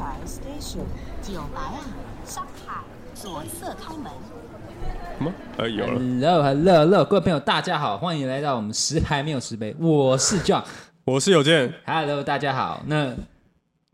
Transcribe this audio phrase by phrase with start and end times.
[0.00, 0.78] 牌 station
[1.20, 1.84] 九白啊，
[2.24, 2.76] 上海
[3.14, 4.10] 左侧开门。
[5.18, 5.30] 什么？
[5.58, 6.00] 呃，有了。
[6.00, 10.62] Hello，Hello，Hello，各位朋友，大家好，欢迎来到我们十排没有十杯，我是 John，
[11.04, 11.70] 我是有健。
[11.84, 12.82] Hello，大家好。
[12.86, 13.14] 那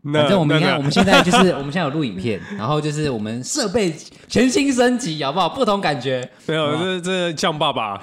[0.03, 3.93] 那反正我们你看，我们现在就是我们现在有录影片，然后就是我们设备
[4.29, 5.49] 全新升级，好不好？
[5.49, 6.29] 不同感觉。
[6.45, 8.01] 没有，这这像爸爸，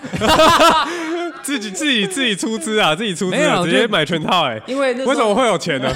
[1.44, 4.60] 自己自己自己出资啊，自己出资啊，直接买全套哎。
[4.66, 5.88] 因为那为什么会有钱呢？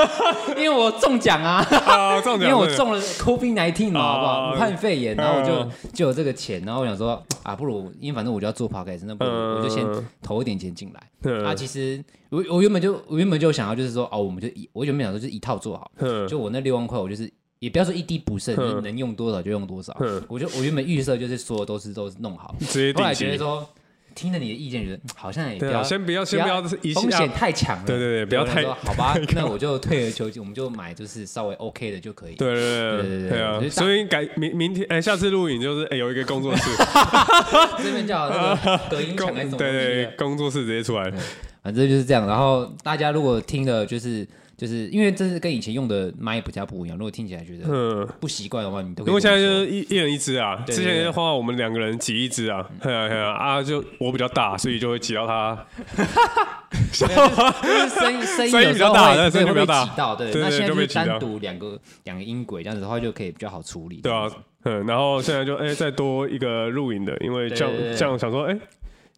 [0.56, 4.32] 因为我中奖啊，啊， 中奖因为我中了 COVID 19嘛，好不好？
[4.32, 9.84] 啊武汉肺炎，然后我就嗯就有这个钱，然后我想说啊，不如因为反正我就要做 podcast，那不如嗯我就先
[10.22, 11.00] 投一点钱进来。
[11.24, 20.22] 嗯啊，其实我我原本就我原本就想要就是说哦，我们就一我原本想说就是一套做好，嗯就我那六万块，我就是也不要说一滴不剩，能用多少就用多少嗯。
[20.28, 22.54] 我就我原本预设就是所有都是都是弄好，
[22.94, 23.14] 后来。
[23.14, 23.66] 觉得说
[24.20, 27.84] 听了你的意见，觉得嗯好像也不要对啊，先不要，先不要一下风险太强了。
[27.86, 32.34] 对对对不要太好吧， 那我就退而求其次，我们就买就是稍微 OK 的就可以。
[32.34, 36.62] 对对对对啊所以改明明天哎，下次录影就是哎有一个工作室，
[37.82, 41.10] 这边叫那个隔音墙工还是什么东西 对对的，工作室直接出来。
[41.62, 42.26] 反正就是这样。
[42.26, 44.26] 然后大家如果听了，就是
[44.60, 55.58] 就是因为这是跟以前用的麦比较不一样，如果听起来觉得嗯，不习惯的话，你都可以因为现在就是一一人一只啊，之前的话我们两个人挤一只啊，对啊对啊啊，就我比较大，所以就会挤到他。
[56.92, 60.30] 就是声音声音比较大声音比较大挤到，对。
[60.34, 63.96] 那现在就单独两个两个音轨，这样子的话就可以比较好处理。
[64.02, 64.28] 对啊，
[64.64, 68.60] 嗯，然后现在就哎再多一个录影的，因为这样这样想说哎，因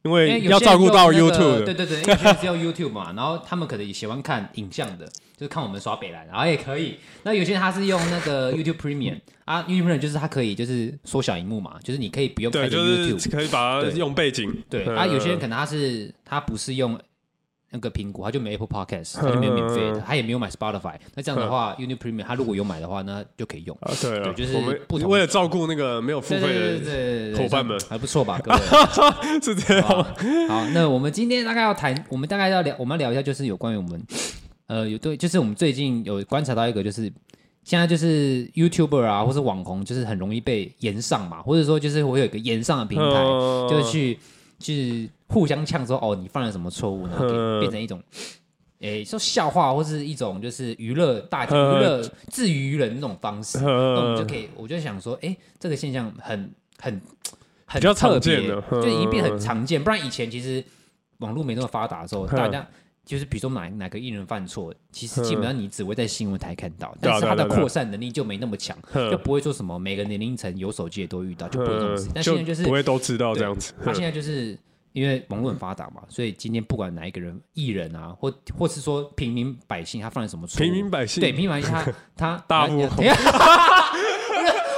[0.05, 6.97] 因为要照顾到 YouTube 的，对对对，因为有些人是用 YouTube 嘛， 然后他们可能也喜欢看影像的，就是看我们刷北蓝，然后也可以。
[7.23, 14.51] 那有些人他是用那个 YouTube Premium 啊，YouTube Premium 就是它可以就是缩小荧幕嘛，就是你可以不用对，开着就 YouTube，是可以把它对用背景。
[14.51, 16.99] 嗯对啊，有些人可能他是他不是用
[17.73, 20.95] 那个苹果，他就没 Apple Podcast，他就没有免费的，他也没有买 Spotify。
[21.15, 23.77] 那这样的话，YouTube Premium 他如果有买的话，那就可以用。
[23.81, 28.59] 啊，对就是我们不为了照顾那个没有付费的，伙伴们还不错吧，各位。
[29.43, 29.89] 是这样。
[30.49, 34.03] 好，那我们今天大概要谈，我们大概要聊，我们要聊一下，就是有关于我们，
[34.67, 37.11] 呃，有对，就是我们最近有观察到一个，就是
[37.65, 44.19] 现在就是 YouTuber 啊，或是网红，就是很容易被延上嘛，或者说就是我有一个延上的平台，嗯就是去
[44.63, 47.17] 去互相呛说，哦，你犯了什么错误呢？
[47.21, 48.03] 嗯给变成一种。
[48.79, 57.01] 诶，说笑话或是一种就是娱乐大娱乐自娱于人那种方式，那我们就嗯可以，我就想说，诶，这个现象很很
[57.65, 59.83] 很特别见就已经变很嗯常见。
[59.83, 60.65] 不然以前其实
[61.19, 62.67] 网络没那么发达的时候，嗯大家
[63.05, 72.09] 就是比如说哪哪个艺人犯错，其实基本上你只会在新闻台看到，但是他的扩散能力就没那么强，嗯就不会说什么每个年龄层有手机也都遇到，就不会这种事。
[72.15, 73.73] 但现在就是不会都知道这样子。
[73.85, 74.57] 他现在就是
[74.93, 81.21] 因为网络很发达嘛，所以今天不管哪一个人艺人啊，或或是说平民百姓，他犯了什么错，平民百姓？
[81.21, 81.85] 对平民百姓他
[82.17, 82.67] 他大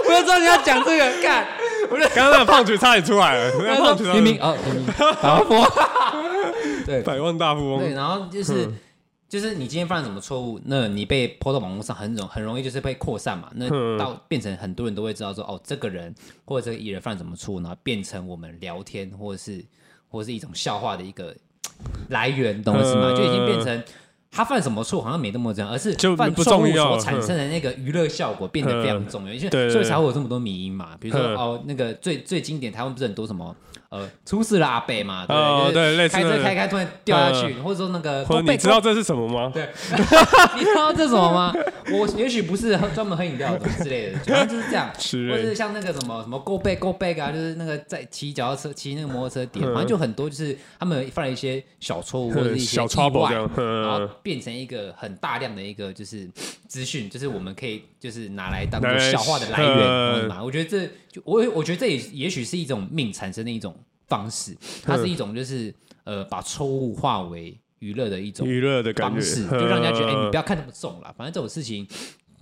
[0.06, 1.46] 我就知道你要讲这个，干，
[1.90, 3.50] 我就刚刚那个胖橘差点出来了，
[3.96, 5.62] 平民哦，平民百万富翁，
[6.84, 7.80] 对百万大富翁。
[7.80, 8.68] 对，然后就是。
[9.26, 19.64] 就是你今天犯了什么错误，那你被抛到网络上很容很容易就是被扩散嘛，那嗯到变成很多人都会知道说哦，这个人或者这个艺人犯了什么错误，然后变成我们聊天或者是
[20.08, 21.34] 或者是一种笑话的一个
[22.10, 23.10] 来源，懂我意思吗？
[23.10, 23.82] 嗯就已经变成
[24.30, 33.56] 他犯什么错好像没那么重要，而是就犯错误重要所产生的那个娱乐效果变得非常重要，因为所以才会有这么多迷因嘛，比如说嗯哦那个最最经典台湾不是很多什么。
[33.94, 39.52] 呃，出事了阿北嘛，对，对类似那个开车开开突然掉下去，或者说那个或者你知道这是什么吗？
[39.54, 39.68] 对，
[40.58, 41.54] 你知道这是什么吗？
[41.92, 56.28] 我也许不是喝专门喝饮料的之类的，反正就是这样， 是或者是像那个什么什么 Go Back Go Back 啊，就是那个在骑脚踏车、骑那个摩托车点，嗯反正就很多，就是他们犯了一些小错误或者是一些小意 trouble 外这样，嗯然后变成一个很大量的一个就是
[56.66, 60.42] 资讯，就是我们可以就是拿来当做笑话的来嗯源，懂吗？
[60.42, 63.72] 我觉得这就我我觉得这也也许是一种命产生的一种
[64.08, 65.72] 方式，它是一种就是
[66.02, 71.86] 呃把错误化为娱乐的一种娱乐的，方式，就让人家觉得，哎、嗯你不要看那么重啦，反正这种事情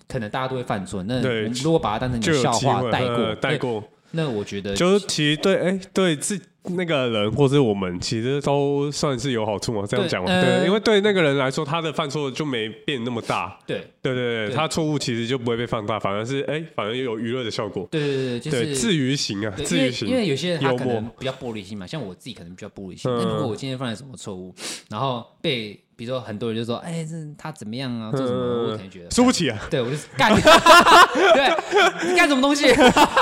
[0.08, 1.02] 可能大家都会犯错。
[1.02, 1.20] 那
[1.62, 3.84] 如果把它当成一个笑话带过，带过。
[4.12, 9.84] 那我觉得就是其实对，哎，对自那个人或是我们，其实都算是有好处嘛。
[9.86, 13.58] 这样讲嘛，对呃，因为对那个人来说，他的犯错就没变那么大。
[13.66, 17.88] 对对对对，对他错误其实就不会被放大，反而是哎，反而有娱乐的效果。
[17.90, 20.08] 对对对，就对，是自娱型啊，自娱型。
[20.08, 23.10] 因为有些人他可能比较玻璃心嘛，像我自己可能比较玻璃心。
[23.10, 24.54] 嗯那、如果我今天犯了什么错误，
[24.88, 32.72] 然后被比如说很多人就说，哎，这他怎么样啊，做什么，嗯我可能觉得输不起啊，对我就是干， 对，你干什么东西？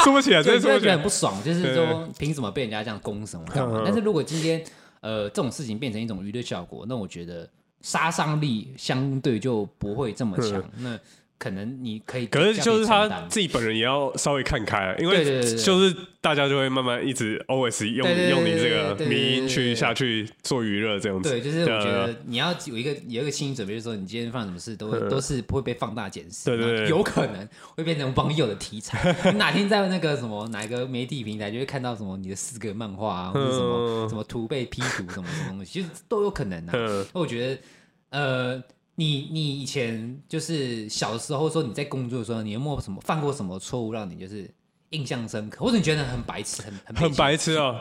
[0.05, 1.03] 输不起啊，就就会觉得很真的输不起啊。
[1.03, 3.83] 不爽，就是说凭什么被人家这样攻什么干嘛嗯？
[3.85, 4.63] 但是如果今天
[5.01, 7.49] 呃这种事情变成一种娱乐效果，那我觉得
[7.83, 10.63] 杀伤力相对就不会这么强。
[10.79, 10.99] 那
[11.41, 15.25] 可能你可以，可是就是他自己本人也要稍微看开，因为
[15.57, 21.31] 就是大家就会慢慢一直 always 用用你这个迷因去下去做娱乐这样子。
[21.31, 29.17] 对，就是我觉得你要有一个有一个心理准备，就是说你今天发生什么事都都是不会被放大检视，对对，有可能会变成网友的题材。
[29.33, 36.73] 你 哪天在那个什么哪一个媒体平台就会看到什么你的四个漫画啊，或者什么什么图被 P 图什么什么东西，其实都有可能啊。
[37.15, 37.63] 那我觉得
[38.11, 38.63] 呃。
[39.01, 44.47] 你你以前就是小的时候，说你在工作的时候，你有没有什么犯过什么错误，让你就是
[44.91, 47.81] 印象深刻，或者你觉得很白痴，很很很白痴哦？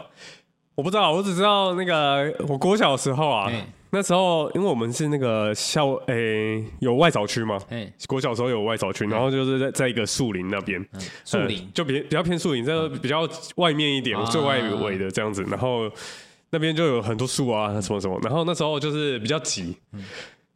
[0.75, 3.51] 我不知道，我只知道那个我国小的时候啊，
[3.89, 7.59] 那时候因为我们是那个校诶有外扫区嘛，
[8.07, 10.81] 国小时候有外扫区，然后就是在在一个树林那边，
[11.25, 13.27] 树林就比比较偏树林，这个比较
[13.57, 15.91] 外面一点，最外围的这样子，然后
[16.49, 19.75] 那边就有很多树啊什么什么，然后那时候就是比较挤。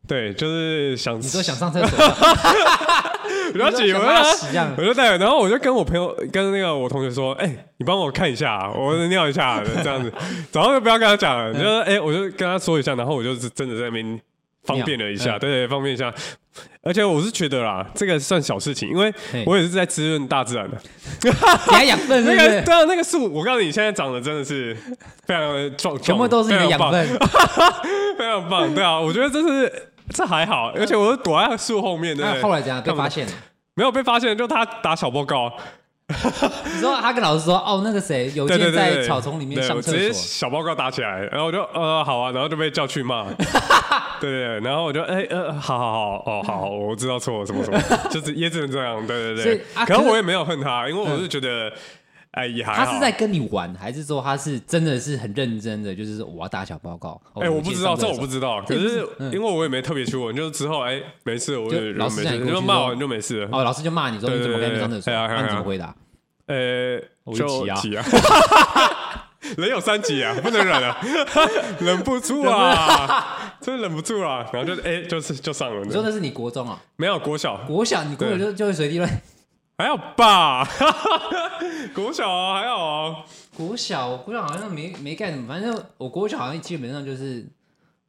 [0.05, 1.97] 对，就是想你说想上厕所，
[3.53, 3.99] 比较挤，我
[4.77, 10.11] 我就带，然后我就跟我朋友跟那个我同学说，哎、欸，你帮我看一下，我尿一下， 这样子，
[10.51, 14.19] 早上就不要跟他讲了，就是哎，我就跟他说一下，然后我就是真的在那边
[14.65, 16.13] 方便了一下，对对，方便一下，
[16.83, 19.13] 而且我是觉得啦，这个算小事情，因为
[19.45, 20.77] 我也是在滋润大自然的，
[21.21, 24.75] 给他养分， 那个对啊，那个树，我告诉你，现在长得真的是
[25.25, 27.07] 非常的壮，全部都是你的养分，
[28.17, 29.89] 非常棒，对啊，我觉得这是。
[30.09, 32.23] 这还好，而且我是躲在树后面的。
[32.23, 33.27] 那后来怎样被发现？
[33.75, 35.51] 没有被发现，就他打小报告。
[36.65, 43.25] 你说他跟老师说：“哦，那个谁有天在草丛里面上厕所。”直接小报告打起来，然后我就呃好啊，然后就被叫去骂。
[44.19, 47.79] 对对，然后我就哎呃好好好哦好， 我知道错了什么什么，
[48.11, 49.05] 就是也只能这样。
[49.07, 51.71] 对对对，可能我也没有恨他，因为我是觉得。
[52.33, 52.85] 哎，也还好。
[52.85, 55.93] 他是在跟你玩，还是说他是真的是很认真的？
[55.93, 57.19] 就是我要打小报告。
[57.35, 58.61] 哎，我不知道，这我不知道。
[58.67, 63.49] 可是因为我也没特别去问，就是之后哎，没事，我就老师就骂完就没事了。
[63.51, 65.13] 哦，老师就骂你说你怎么跟你上厕所？
[65.13, 65.95] 那你怎么回答？
[66.47, 66.99] 呃，
[67.35, 68.03] 就急啊，
[69.55, 70.97] 人有三急啊，不能忍啊，
[71.79, 74.45] 忍不住啊，真的忍不住啊。
[74.51, 75.85] 然后就哎，就是就上了。
[75.85, 76.81] 你说的是你国中啊？
[76.95, 79.21] 没有国小，国小你国小就就会随地乱。
[79.77, 80.67] 还好吧，
[81.95, 83.25] 国小啊，还好啊。
[83.57, 87.47] 国小，国小好像没没干什么，反正我国小好像基本上就是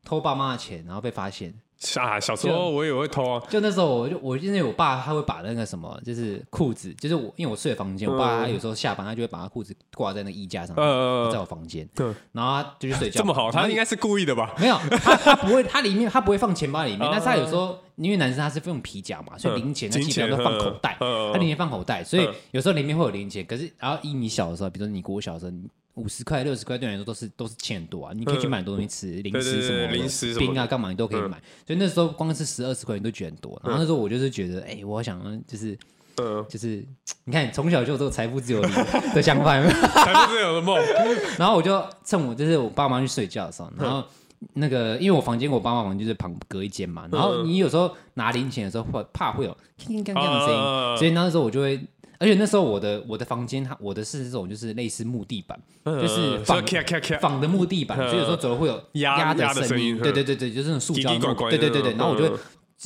[0.04, 1.54] 偷爸妈的钱，然后被发现。
[1.96, 3.42] 啊，小时候我也会偷啊。
[3.50, 13.20] 就那时候，我就我因为我爸他会把那个什么，就是裤子，就是我因为我睡的房间，我爸他有时候下班他就会把他裤子挂在那衣架上，呃，在我房间，对，然后他就去睡觉。
[13.20, 14.54] 这么好，他应该是故意的吧？
[14.58, 23.44] 没有，他 他不会，他里面他不会放钱包里面，但是他有时候因为男生他是用皮夹嘛，所以零钱他基本上都放口袋，他零钱放口袋，所以有时候里面会有零钱。
[23.44, 25.52] 可是然后以你小的时候，比如说你国小的时候。
[25.94, 28.12] 五十块、六十块对你来说都是都是钱很多啊！
[28.14, 31.40] 你可以去买很多东西吃，零食什么、零食、冰啊，干嘛你都可以买。
[31.64, 33.60] 所以那时候光是十二十块你都觉得很多。
[33.64, 35.78] 然后那时候我就是觉得，哎，我想就是，
[36.48, 36.84] 就是
[37.24, 40.76] 你看从小就有这个财富自由的想法， 财富自由的梦。
[41.38, 44.04] 然后我就趁我就是我爸妈去睡觉的时候，然后
[44.54, 51.80] 那个因为我房间我爸妈房间就是旁隔一间嘛，然后你有时候拿零钱的时候会怕会有叮叮当当的声音，所以那时候我就会。
[52.18, 56.62] 而且那时候我的我的房间，它我的是这种就是类似木地板，就是仿
[57.20, 59.98] 仿的木地板，所以有时候走路会有压的声音。
[59.98, 61.10] 对对对对，就是那种塑胶。
[61.50, 62.36] 对对对对，然后我就会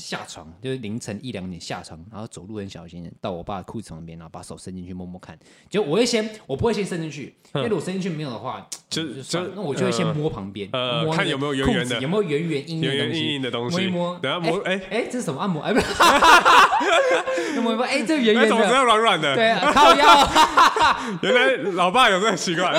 [0.03, 5.39] 下床，就是凌晨一两点下床，然后走路很小心，到我爸裤子旁边，然后把手伸进去摸摸看。
[5.69, 10.69] 就我会先，我不会先伸进去，因为如果伸进去没有的话，就就那我就会先摸旁边，
[11.05, 14.19] 摸看有没有圆圆的，有没有圆圆硬硬的东西，摸一摸。
[14.21, 15.63] 等下摸，哎哎，这是什么按摩？
[15.63, 15.81] 哎不。
[17.61, 19.35] 摸一摸，哎，这圆圆的，怎么这样软软的？
[19.35, 20.29] 对啊，靠腰。
[21.23, 22.73] 原来老爸有这个习惯，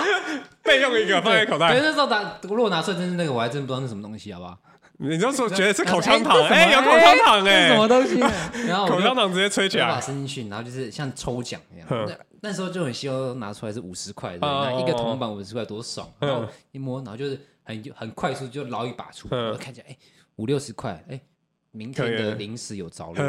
[0.62, 1.72] 备用一个放在口袋。
[1.72, 4.58] 对，那时候拿，如果拿出来真是那个，我还真不知道是什么东西，好不好？
[5.02, 8.18] 你就说觉得是口香糖，哎，有口香糖，哎，什么东西？
[8.68, 11.86] 然后口香糖直接吹起来，把它伸进去，然后就是像抽奖一样。
[11.88, 16.06] 那那时候就很希望拿出来是五十块，那一个铜板五十块多爽。
[16.18, 19.96] 然后一摸，然后就是很很快速就捞一把出来，看起来哎
[20.36, 21.20] 五六十块，哎。
[21.72, 23.24] 明天的零食有着落，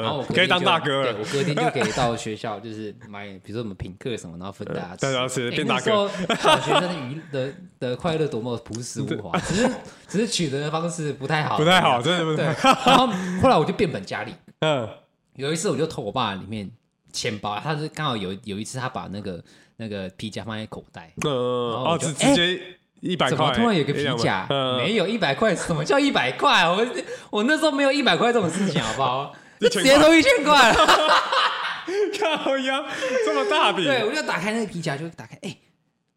[0.00, 1.12] 然后我可以当大哥了。
[1.12, 5.00] 对，我隔天就可以到学校，就是买，比如说什么品客什么，然后分大家吃。
[5.00, 6.08] 对，然后是变大哥。
[6.36, 9.70] 小学生的娱的的快乐多么朴实无华，只是
[10.06, 12.90] 只是取得的方式不太好，不太好，真的不太好。
[12.90, 13.08] 然后
[13.42, 14.32] 后来我就变本加厉。
[14.60, 14.88] 嗯，
[15.34, 16.70] 有一次我就偷我爸里面
[17.12, 19.42] 钱包，他是刚好有有一次他把那个
[19.78, 22.60] 那个皮夹放在口袋，嗯，哦，直直接。
[23.00, 23.36] 一百块？
[23.36, 24.46] 怎么突然有个皮夹？
[24.78, 25.54] 没有一百块？
[25.54, 26.64] 什么叫一百块？
[26.68, 26.86] 我
[27.30, 29.34] 我那时候没有一百块这种事情，好不好？
[29.60, 30.72] 直接都一千块，
[32.18, 32.84] 靠呀，
[33.26, 33.84] 这么大笔？
[33.84, 35.54] 对，我就打开那个皮夹，就打开，哎，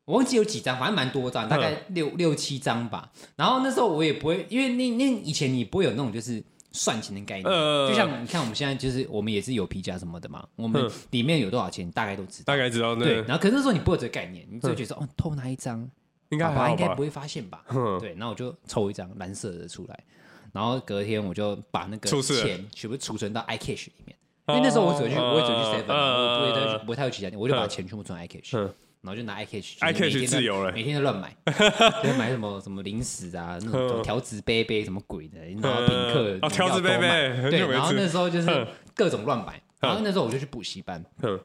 [0.05, 3.11] 我忘记有几张，反正蛮多张，大概六六七张吧。
[3.35, 13.15] 然后那时候我也不会，因为那那以前你不会有那种就是算钱的概念，呃就像你看我们现在就是我们也是有皮夹什么的嘛，我们里面有多少钱，大概都知道，大概知道对。
[13.23, 15.89] 然后可是那时候你不会有这个概念，你只会觉得说哦，偷拿一张，
[16.33, 17.63] 应该爸爸应该不会发现吧？
[17.73, 17.97] 嗯。
[17.99, 20.03] 对，然后我就抽一张蓝色的出来，
[20.51, 22.43] 然后隔天我就把那个出事了。
[22.43, 24.17] 钱全部储存到 iCash 里面，
[24.49, 28.73] 因为那时候我只会去，我也只会去 Seven，我不会太不会太有其他店，我就把钱全部存 iCash，嗯。
[29.01, 30.71] 然后就拿 iCash，iCash 自由了。
[30.71, 31.35] 每天都乱买，
[32.01, 38.65] 就买什么什么零食啊，那种调子杯杯什么鬼的，然后品客哦条子杯杯很对，没然后那时候就是嗯。
[38.95, 41.37] 各种乱买，然后那时候我就去补习班，嗯。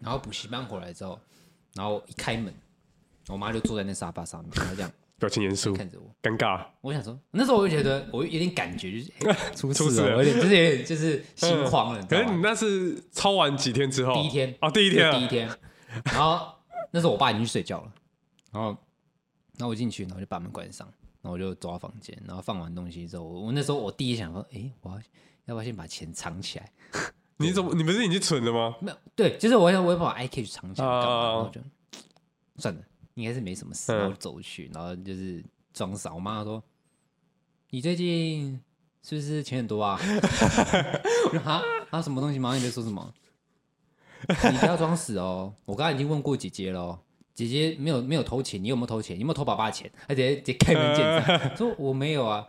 [0.00, 1.18] 然后补习班回来之后，
[1.74, 2.52] 然后一开门，
[3.28, 6.14] 我妈就坐在那沙发上面，然后这样 表情严肃，看着我。
[6.22, 6.64] 尴尬。
[6.80, 12.06] 我想说，那时候我就觉得我有点感觉，就是、 欸、出事了，有点就是有点就是 心慌了？
[12.06, 14.14] 可是你那是抄完几天之后？
[14.14, 15.48] 第一天哦，第一天啊，第一天，
[16.04, 16.48] 然后
[16.90, 17.92] 那时候我爸已经去睡觉了，
[18.52, 18.68] 然后
[19.58, 20.86] 然后我进去，然后就把门关上，
[21.22, 24.96] 然后我就走到房间，然后放完东西之后，我那时候我第一想说，哎、欸，我要
[25.46, 26.70] 要不要先把钱藏起来？
[27.38, 27.74] 你怎么？
[27.74, 28.76] 你不是已经存了吗？
[28.82, 31.60] 没有，对，就是我要我要把 iCash 藏起来然后就
[32.58, 32.80] 算了，
[33.16, 35.44] 应该是没什么事，嗯然后走去，然后就是
[35.74, 36.14] 装傻。
[36.14, 36.62] 我妈说
[37.70, 38.60] ：“你最近
[39.02, 39.98] 是不是钱很多啊？”
[41.32, 42.38] 我说：“啊啊，什么东西？
[42.38, 43.12] 妈，你在说什么？
[44.28, 45.54] 你不要装死哦！
[45.64, 46.98] 我刚才已经问过姐姐了哦，
[47.34, 49.16] 姐姐没有没有偷钱，你有没有偷钱？
[49.16, 49.90] 你有没有偷爸爸的钱？
[50.08, 52.48] 而且直接开门见山说我没有啊。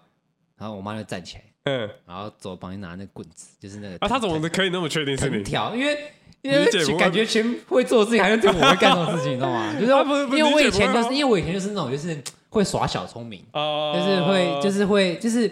[0.57, 5.43] 然后我妈就站起来，嗯，然后走旁边拿那个棍子，就是那个啊，他怎么可以那么确定是你？
[5.77, 6.11] 因为
[6.47, 9.73] 因为感觉全会做的事情，好像只有我会干这种事情，你知道吗？
[9.79, 12.17] 就是因为我以前就是因为我以前就是那种就是
[12.49, 15.51] 会耍小聪明，哦，就是会就是会就是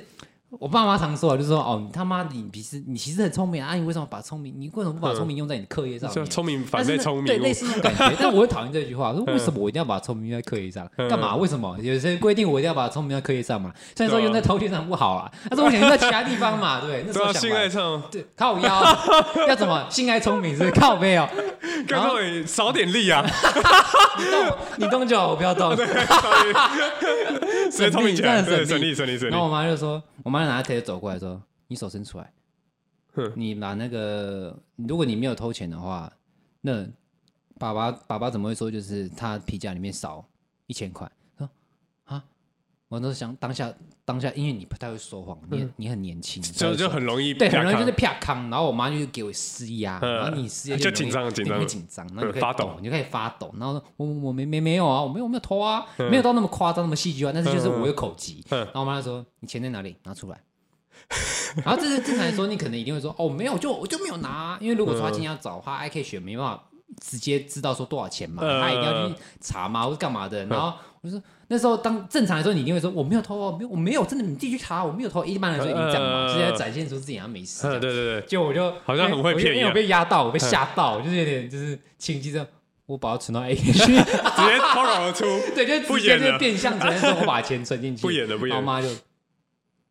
[0.59, 8.15] 我爸妈常说啊，就是说哦，你他妈你其实你其实很聪明啊，你为什么把聪明你为什么不把聪明用在你的课业上聪明反被聪明，对，类似那种感觉。
[8.19, 10.87] 但我会讨厌这句话，说为什么我一定要把聪明用在课业上？
[10.97, 11.35] 嗯干嘛？
[11.35, 11.77] 为什么？
[11.81, 13.71] 有些规定我一定要把聪明用在课业上嘛？
[13.95, 17.03] 虽然说用在偷窃上不好啊，但是我想用在其他地方嘛，对？
[17.07, 18.97] 那时候性爱上，对靠腰
[19.47, 21.27] 要怎么性爱聪明是靠背哦？
[21.87, 23.25] 然后你少点力啊，
[24.17, 25.75] 你动你动就好，我不要动。
[27.71, 29.45] 直接聪明起来，对，省真的省力力省力省力然后。
[29.45, 32.31] 我妈就说，我妈拿着铁走过来说：“你手伸出来
[33.13, 36.11] 哼，你拿那个，如果你没有偷钱的话，
[36.61, 36.85] 那
[37.57, 40.27] 爸爸爸爸怎么会说就是他皮夹里面少
[40.67, 41.09] 一千块？”
[42.87, 43.73] 我都想当下
[44.05, 50.13] 当下，因为你不太会说谎，你很你很年轻，就就很容易对，很容易就是啪啪康，然后我妈就给我施压，嗯。
[50.15, 51.67] 然后你施压就紧张紧张。
[51.67, 52.65] 紧张，然后你就开始嗯发抖。
[52.65, 56.09] 抖，你就开始发抖，然后说我我没没没有啊，我没有我没有偷啊，嗯。
[56.11, 58.59] 没有到那么夸张那么戏剧化，但是就是我有口疾，嗯。
[58.59, 59.95] 然后我妈就说你钱在哪里？
[60.03, 60.39] 拿出来。
[61.65, 66.63] 然后这是正常来说，你可能一定会说哦没有，就我就没有拿啊，因为如果说他今天要找的话，I K 选没办法
[67.01, 68.61] 直接知道说多少钱嘛，嗯。
[68.61, 70.45] 他一定要去查嘛，或是干嘛的。
[70.45, 75.23] 然后我就说那时候当正常来说，你一定会说我没有偷哦，没有我没有，真的你自己去查，我没有偷。
[75.23, 82.45] 一般来说一定这样嘛，直接展现出自己好像没事对对对，就我就好像很会骗因为我被压到，我被吓到，就是有点就是情急症，
[82.85, 85.23] 我把它存到 A 去， 直接脱口而出，
[85.53, 88.87] 对，就是直接就变相只能说我把钱存进去，不演了不演我妈就，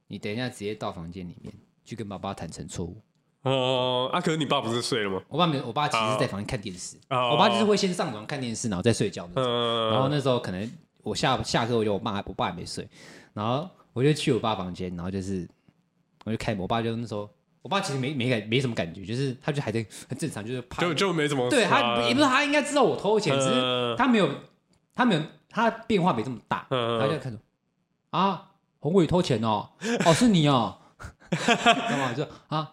[0.08, 1.52] 你等一下直接到房间里面
[1.84, 2.96] 去跟爸爸坦诚错误。
[3.42, 5.20] 哦，啊，可是你爸不是睡了吗？
[5.28, 9.28] 我爸没，我爸其实是在房间看电视，哦我爸就是会先上床看电视，然后再睡觉。
[9.34, 10.70] 嗯，然后那时候可能
[11.04, 12.88] 我下下课，我就我爸我爸还没睡，
[13.32, 15.49] 然后我就去我爸房间，然后就是
[16.25, 17.28] 我就开门，我爸就那时候，
[17.62, 23.96] 我爸其实没没感没什么感觉，就是他就还在很正常，就是怕就就没怎么对他啊也不是他应该知道我偷钱，只是嗯。
[23.96, 24.28] 他没有
[24.94, 27.38] 他没有他变化没这么大，嗯他就看着
[28.11, 29.70] 啊宏伟偷钱哦，
[30.04, 30.78] 哦是你哦，
[31.30, 32.73] 干嘛就啊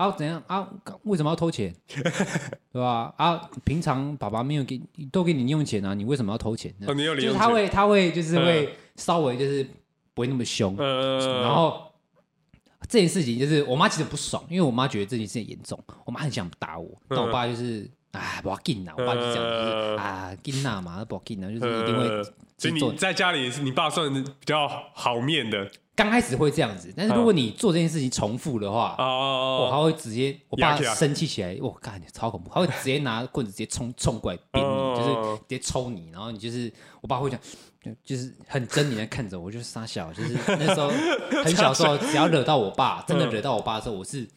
[0.00, 0.42] 啊怎样？
[0.46, 0.66] 啊
[1.02, 1.74] 为什么要偷钱，
[2.72, 3.12] 对吧？
[3.18, 4.80] 啊平常爸爸没有给
[5.12, 6.74] 都给你零用钱啊，你为什么要偷钱？
[6.86, 9.62] 哦你有零就是他会他会就是会稍微就是
[10.14, 11.92] 不会那么凶，嗯，然后
[12.88, 22.24] 这件事情就是我妈其实不爽，因为我妈觉得这件事情严重，我妈很想打我，但我爸就是啊不要紧呐，我爸就讲就是啊紧呐嘛，不要紧呐，就是一定会呃
[22.58, 25.70] 所以你在家里是你爸算比较好面的？
[25.94, 37.38] 刚开始会这样子，但是如果你做这件事情重复的话，我还哦，会直接我爸生气起来，我靠，超恐怖，他会直接拿棍子直接冲冲过来扁哦你，就是直接抽你，然后你就是我爸会讲。
[37.82, 40.90] 就就是很狰狞的看着我，就是傻小，就是那时候
[41.42, 44.28] 很小时候，只要惹到我爸，真的惹到我爸的时候，我是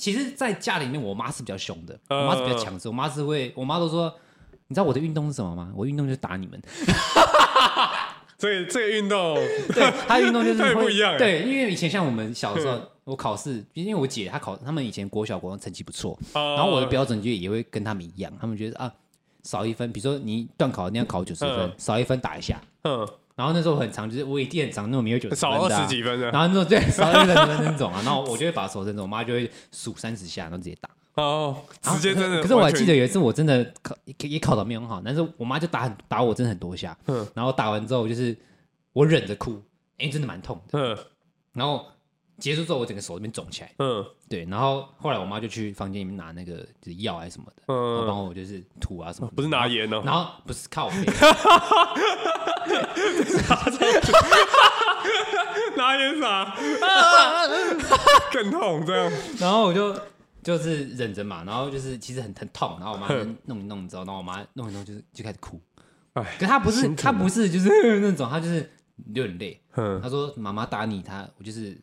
[0.00, 4.10] 其实，在家里面，我妈是比较凶的，我妈是比较强势，我妈是会，我妈都说，
[4.68, 5.70] 你知道我的运动是什么吗？
[5.76, 6.58] 我运动就是打你们，
[8.38, 9.34] 这个这个运动。
[9.74, 18.90] 对，她运动就是会 不一样欸对，因为以前像我们小时候，我考试，因为我姐她考，他们以前国小国中成绩不错，然然后我的标准就也会跟他们一样，他们觉得啊，
[19.42, 22.58] 少一分，比如说你段考你要考九十分嗯，少一分打一下。
[22.84, 23.06] 嗯，
[23.40, 26.30] 然然后那时候很长，就是我一定很长那种没有九十分少二十几分的。
[26.30, 30.90] 然后那种对少二十分那种啊，然后我就会把手伸着，我妈就会数三十下，然后直接打。
[31.14, 32.42] 哦，直接真的。
[32.42, 36.94] 可是我还记得有一次我真的考也考的没有很好，但是我妈就打很打我真的很多下。
[37.06, 37.26] 嗯。
[37.34, 38.36] 然后打完之后就是
[38.92, 39.52] 我忍着哭，
[39.96, 40.78] 因为真的蛮痛的。
[40.78, 40.98] 嗯。
[41.54, 41.86] 然后。
[42.38, 43.70] 结束之后，我整个手这边肿起来。
[43.80, 44.46] 嗯，对。
[44.46, 49.30] 然后后来我妈就去房间里面拿那个就是药还是什么的，嗯，帮我就是涂啊什么。
[49.36, 50.00] 不是拿盐哦。
[50.02, 50.88] 然后不是靠。
[55.76, 56.54] 拿盐啥？
[58.32, 59.12] 更痛这样。
[59.38, 59.98] 然后我就
[60.42, 63.08] 就是忍着嘛，然后就是其实很疼痛，然后我妈
[63.46, 65.60] 弄一弄之后，然后我妈弄一弄就是就开始哭。
[66.14, 68.70] 哎，可她不是她不是就是那种，她就是
[69.12, 69.60] 流眼泪。
[69.76, 71.78] 嗯，她说妈妈打你，她我就是。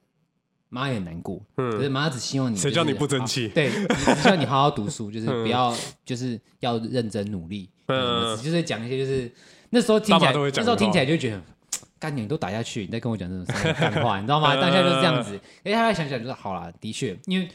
[0.70, 3.48] 妈也很难过，嗯，可是妈只希望你，谁叫你不争气？
[3.48, 9.32] 对，只希望你好好读书，就是不要，就是要认真努力，嗯，就是讲一些，就是
[9.70, 11.42] 那时候听起来，那时候听起来就觉得，
[12.00, 14.56] 干你都打下去，你再跟我讲这种干话，你知道吗？
[14.62, 17.48] 当下就是这样子，哎，他想想就是好了，的确，因为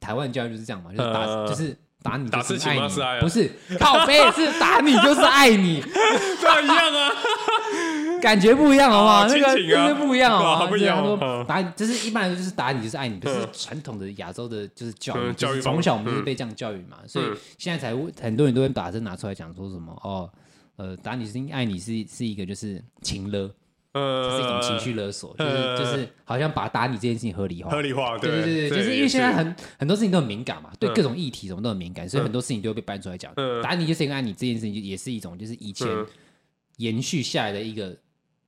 [0.00, 5.82] 台湾教育就是这样嘛，就是打，就是打你就是爱你，不是靠背，是打你就是爱你，
[6.40, 7.12] 这样一样啊。
[8.20, 9.26] 感觉不一样好吗？
[9.28, 10.68] 那个真的不一样好吗？
[10.72, 17.26] 这样说打，就是一般就是打你就是爱你，就是传统的亚洲的就是教育，就是从小我们就是被这样教育嘛，所以
[17.58, 20.28] 现在才很多人都会把这拿出来讲，说什么哦，
[20.78, 23.54] 呃，打你是因为爱你是是一个就是情勒，
[23.92, 33.30] 呃，是一种情绪勒索，就是就是好像把打你这件事情合理化，合理化，对对对，就是因为现在很很多事情都很敏感嘛，对各种议题什么都很敏感，所以很多事情都会被搬出来讲。
[33.62, 35.86] 打你就是因为爱你这件事情，也是一种就是以前
[36.78, 37.94] 延续下来的一个。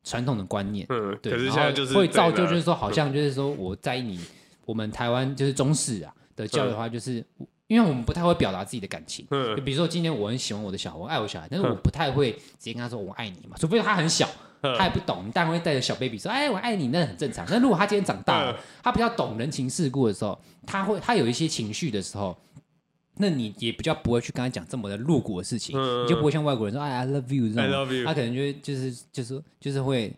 [0.03, 4.19] 传统的观念，嗯，对，然后会造就，就是说，好像就是说，我在意你，
[4.65, 7.23] 我们台湾就是中式啊的教育的话，就是
[7.71, 14.29] 因为我们不太会表达自己的感情，嗯，就比如说今天我很喜欢我的小孩，我爱我小孩，但是我不太会直接跟他说我爱你嘛，除非他很小，
[14.61, 17.47] 他也不懂，你当然会带着小 baby 说，哎，我爱你，那很正常。
[17.49, 22.37] 那如果他今天长大了，他比较懂人情世故的时候，他会他有一些情绪的时候。
[23.23, 30.11] 那你也比较不会去跟他讲这么的露骨的事情，嗯、你就不会像外国人说哎，I love you 这种，他可能就会就是就是就是会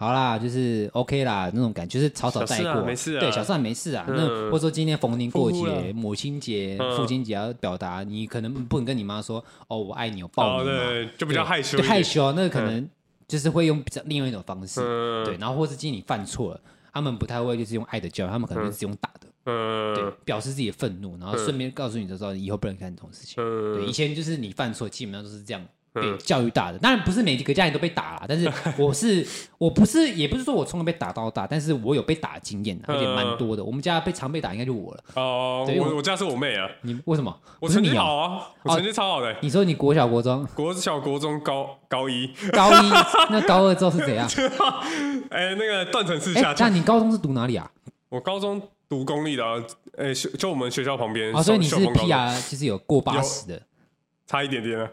[0.00, 4.04] 好啦，就是 OK 啦那种感觉，就是草草带过，啊、没事啊，对，小事没事啊。
[4.06, 10.70] 嗯、那或者说今天逢年过节、母亲节、父亲节要表达，你可能不能跟你妈说哦，我爱你，我抱你
[11.18, 12.88] 就比较害羞，害羞，那可能
[13.26, 16.60] 就是会用比较另外一种方式，嗯、对，然后或是今天你犯错了，
[16.92, 19.26] 他们不太会就是用爱的教育，他们可能就是用打的。
[19.50, 23.42] 嗯，对，表示自己的愤怒，然后顺便告诉你的时候，以后不能干这种事情。
[23.42, 26.78] 嗯，对，以前就是你犯错，基本上都是这样被教育大的。
[26.78, 29.26] 当然不是每个家庭都被打啦，但是我是，
[29.58, 33.62] 我不是，也不是说我从来被打到大，但是我有被打的经验，而且蛮多的。
[33.64, 35.04] 我们家被常被打，应该就我了。
[35.14, 36.68] 哦，我我家是我妹啊。
[36.82, 37.34] 你为什么？
[37.60, 39.36] 我成绩好啊，我成绩超好的。
[39.40, 40.46] 你说你国小、国中？
[40.54, 42.90] 国小、国中、高高一、高一，
[43.30, 44.28] 那高二之后是怎样？
[45.30, 46.68] 哎，那个断层式下降。
[46.70, 47.70] 那你高中是读哪里啊？
[48.08, 48.60] 我高中。
[48.90, 49.44] 读公立的，
[49.98, 51.30] 哎，就我们学校旁边。
[51.34, 53.60] 哦所以你是 PR，其实有过八十的，
[54.28, 54.88] 差一点点了。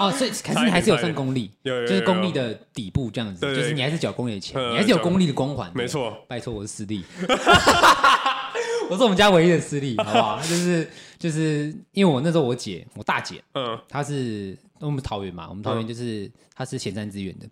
[0.00, 5.26] 哦，所以 可是你还是有算公立，就是功力的底部这样子，就是你还是缴公立的钱，你还是有功力。
[5.26, 5.70] 的光环。
[5.74, 7.04] 没错，拜托我是私立，
[8.90, 10.38] 我是我们家唯一的私立， 好不好？
[10.40, 17.46] 就是就是因为我那时候我姐，我大姐，嗯，她是我们桃园嘛，我们桃园就是她是前三志愿的，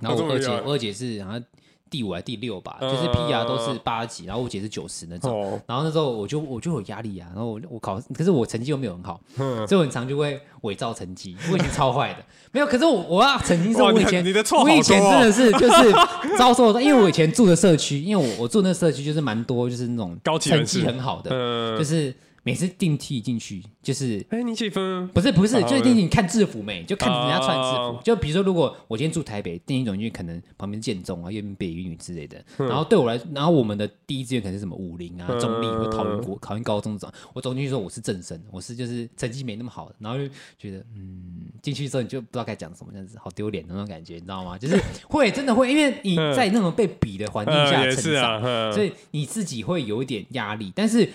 [0.00, 1.44] 然后我二姐，我二姐是好像。
[1.90, 9.20] 第五还是第六吧，就是 PR 都是八级，然后我姐是九十那种，然后那时候我就我就有压力啊，然后我我考，可是我成绩又没有很好，
[9.66, 14.24] 所以我很常就会伪造成绩，我以前超坏的， 没有，可是我我要澄清是我以前
[14.62, 15.92] 我以前真的是 就是
[16.36, 21.30] 遭受的，因为我以前住的社区，因为我我住那社区就是蛮多就是那种成绩很好的，
[21.78, 22.14] 就是。
[22.48, 25.06] 每次定期进去就是，哎，你几分？
[25.08, 26.82] 不是不是，就是定期你看制服没？
[26.84, 28.00] 就看人家穿制服。
[28.02, 32.42] 就比如说，如果我今天住台北，电梯走进去可能旁边建中啊、右边北一女之类的。
[32.56, 37.14] 然后对我来，然后我们的第一志愿可能是什么武林啊、中立或桃园国、桃园高中这种。
[37.34, 40.26] 我走进去说我是正生，我是就是成绩没那么好的，然后就
[40.58, 44.56] 觉得嗯，进去之后你就不知道该讲什么，这样子好丢脸的那种感觉，你知道吗？
[44.56, 51.06] 就是 会真的会，因为你在那种被比的环境下成长，所以你自己会有一点压力，但是。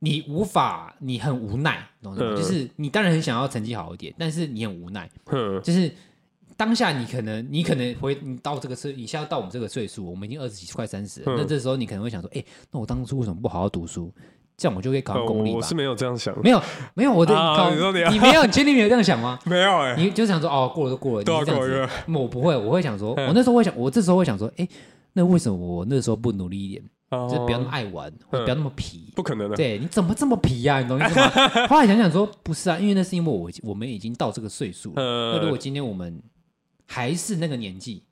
[0.00, 2.18] 你无法，你很无奈，懂吗？
[2.36, 5.10] 就是你当然很想要成绩好一点，但是你很无奈。
[5.62, 5.90] 就是
[6.56, 11.34] 当下你可能，你可能会，你到这个岁，你现在到我们这个岁数，我们已经二十几快三十了。
[11.36, 14.12] 那这时候你可能会想说，哎，那我当初为什么不好好读书？
[14.56, 15.56] 这样我就可以考上公立吧？
[15.58, 16.60] 我是没有这样想，没有，
[16.94, 19.38] 没有，我的考你没有，你确定没有这样想吗？
[19.46, 21.88] 没有哎，你就想说，哦，过了就过了，你这样子。
[22.12, 24.66] 我不会，我会想说，我那时候会想，我这时候会想说，哎，
[25.12, 26.82] 那为什么我那时候不努力一点？
[27.10, 29.56] 就不要那么爱玩，或不要那么皮，不可能的。
[29.56, 30.80] 对，你怎么这么皮呀？
[30.80, 31.28] 你懂意思吗？
[31.68, 35.32] 后来想想说，不是啊，因为那是因为我我们已经到这个岁数了。
[35.32, 36.22] 那如果今天我们
[36.86, 38.02] 还是那个年纪，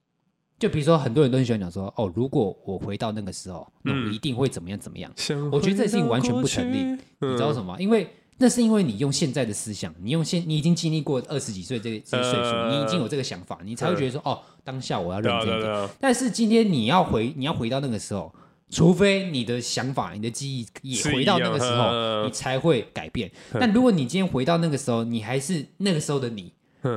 [0.59, 5.12] 就比如说很多人都很喜欢讲说，哦，如果我回到那个时候，那我一定会怎么样怎么样。
[5.52, 7.76] 我觉得这事情完全不成立，你知道什么？
[7.78, 15.88] 因为那是因为你用现在的思想，你用现你已经经历过二十几岁这个这个岁数，你已经有这个想法，你才会觉得说，哦，当下我要认真一点。
[16.00, 18.35] 但是今天你要回你要回到那个时候，
[18.70, 23.31] 除非你的想法、你的记忆也回到那个时候，你才会改变。
[23.52, 26.52] 但如果你今天回到那个时候，你还是那个时候的你。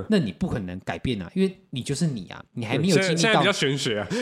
[0.08, 3.16] 那你不可能改变啊，因为你就是你啊，你还没有经历到。
[3.16, 4.06] 现在比较玄学啊。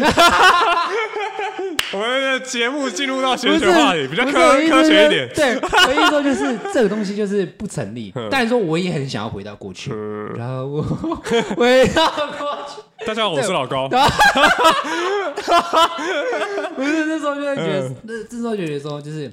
[1.93, 4.31] 我们的节目进入到玄学话题，比较科
[4.67, 5.29] 科学一点。
[5.33, 8.13] 对，所以说就是这个东西就是不成立。
[8.29, 9.91] 但是说我也很想要回到过去，
[10.35, 10.81] 然后我
[11.55, 12.05] 回到
[12.37, 12.81] 过去。
[13.05, 13.87] 大家好，我是老高。
[16.75, 19.31] 不是那时候就会觉得，那这时候就觉得说就是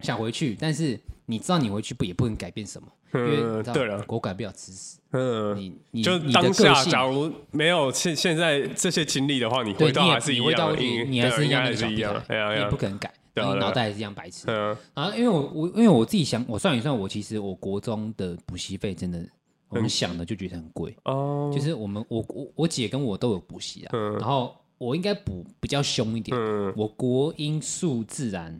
[0.00, 4.98] 想回去，但是你知道你回去不也不能改变什么， 因为对了，狗改不了吃屎。
[5.12, 14.44] 嗯，你你就当下，假如没有现现在这些经历的话，你回到还是一样，你你还是一样，还是一样，你也不可能改，你脑袋还是一样白痴。
[14.46, 19.22] 嗯，然后因为我我因为我自己想，我算一算，我其实我国中的补习费真的，
[19.68, 21.50] 我们想的就觉得很贵哦。
[21.54, 26.34] 就是我们我我我姐跟我都有补习啊，然后我应该补比较凶一点，
[26.74, 28.58] 我国英数自然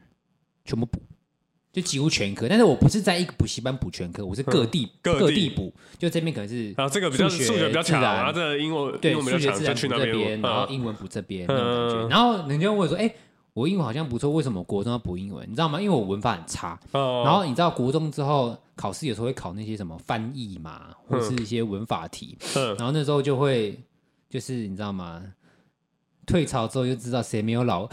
[0.66, 1.00] 全部补。
[1.72, 5.72] 就几乎全科，但是我不是在一个补习班补全科，我是各地各地补。
[5.98, 12.08] 就这边可能是啊，这个比较数学比较强，然后这个英文对数学自然补这边，然后英文补这边 那种感觉。
[12.08, 13.14] 然后人家问我说：“哎，
[13.54, 15.48] 我英文好像不错，为什么国中要补英文？
[15.48, 15.80] 你知道吗？
[15.80, 16.78] 因为我文法很差。
[16.92, 22.36] 然后你知道国中之后考试有时候会考那些什么翻译嘛，或是一些文法题。
[22.76, 23.80] 然后那时候就会
[24.28, 25.22] 就是你知道吗？
[26.26, 27.88] 退潮之后就知道谁没有老。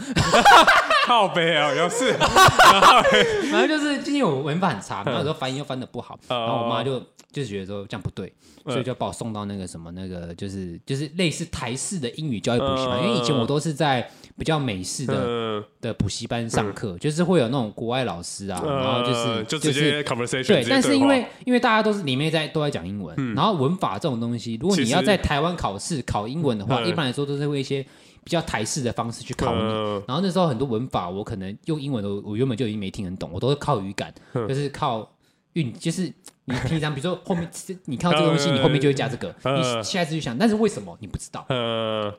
[1.06, 2.12] 靠北啊，有事，
[3.50, 7.00] 反正就是今天我文法很差，然后说翻译又翻的不好，然后我妈就
[7.32, 8.32] 就觉得说这样不对，
[8.66, 14.08] 所以就把我送到那个什么那个就是就是类似台式的英语教育补习班，因为以前我都是在
[14.38, 27.84] 比较美式的的补习班上课，就是会有那种国外老师啊，然后就是就直接 conversation 对，但是因为因为大家都是里面在都在讲英文，然后文法这种东西，如果你要在台湾考试考英文的话，一般来说都是会一些。
[28.24, 29.62] 比较台式的方式去考你，
[30.06, 34.12] 然后那时候很多文法我可能用英文的，我原本就已经没听很懂，我都是靠语感，
[34.48, 35.10] 就是靠
[35.54, 36.12] 运，就是
[36.44, 37.48] 你平常比如说后面
[37.86, 41.44] 你看到这个东西，你后面就会加这个， 你下一次就想，但是为什么你不知道？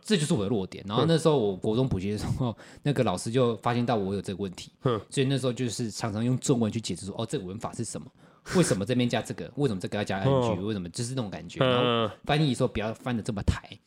[0.02, 0.84] 这就是我的弱点。
[0.88, 4.72] 然后那时候我国中补习的时候，那个老师就发现到我有这个问题，
[5.10, 8.08] 所以那时候就是常常用中文去解释说，哦，这个文法是什么？
[8.56, 9.50] 为什么这边加这个？
[9.56, 10.62] 为什么这个要加 ing？
[10.62, 11.64] 为什么就是那种感觉？
[11.64, 13.78] 然后翻译说不要翻的这么台，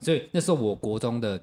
[0.00, 1.42] 所以那时候我国中的。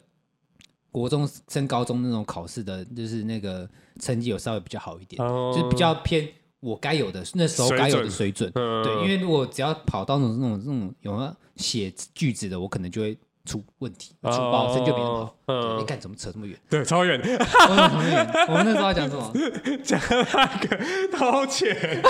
[0.91, 5.17] 国中升高中那种考试的，就是那个成绩有稍微比较好一点，
[5.53, 6.27] 就是比较偏
[6.59, 8.51] 我该有的那时候该有的水准。
[8.51, 15.77] 对，因为如果只要跑到那种那种那种有没有写句子的，我可能就会出问题，出包，成绩就没那么好。
[15.79, 16.55] 你看怎么扯这么远？
[16.69, 17.19] 对，超远。
[17.19, 18.27] 我们超远。
[18.47, 19.31] 我们那时候要讲什么？
[19.83, 20.77] 讲那个
[21.17, 22.01] 掏钱。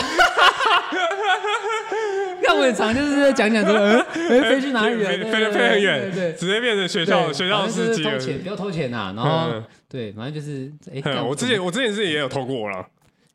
[2.41, 5.09] 那我很常就是在讲讲说，哎，飞去哪里了？
[5.09, 8.03] 飞飞飞很远，对，直接变成学校学校司机。
[8.03, 9.13] 偷钱，不要偷钱呐！
[9.15, 12.85] 然后，对，反正就是，哎，我之前我之前是也有偷过了，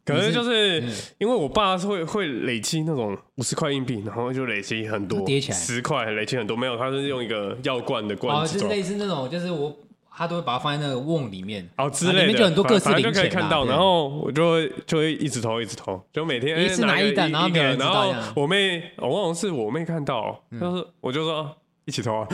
[0.04, 0.82] 可能就是
[1.18, 9.74] 因为我爸是会会累积那种五十块硬币，然后就累积很多，叠起来十块累积很多，没有，他是用一个药罐的罐子，就是类似那种，就是我。
[10.16, 13.64] 他都会把它放在那个瓮里面，哦之类的，里面就很多各式零钱，就可以看到。
[13.66, 17.76] 然后我就会就会一直投，一直投，就每天一次拿一袋，然后没人。
[17.76, 22.26] 然后我妹，我忘了是我妹看到，就是我就说一起偷啊，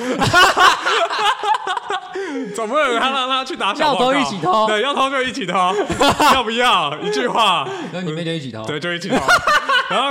[2.55, 5.59] 总不能他让他去打小报告，要偷一起偷，对，要偷就一起偷，
[6.35, 6.97] 要不要？
[7.01, 9.17] 一句话，然后你妹就一起偷，对，就一起偷。
[9.91, 10.09] 然后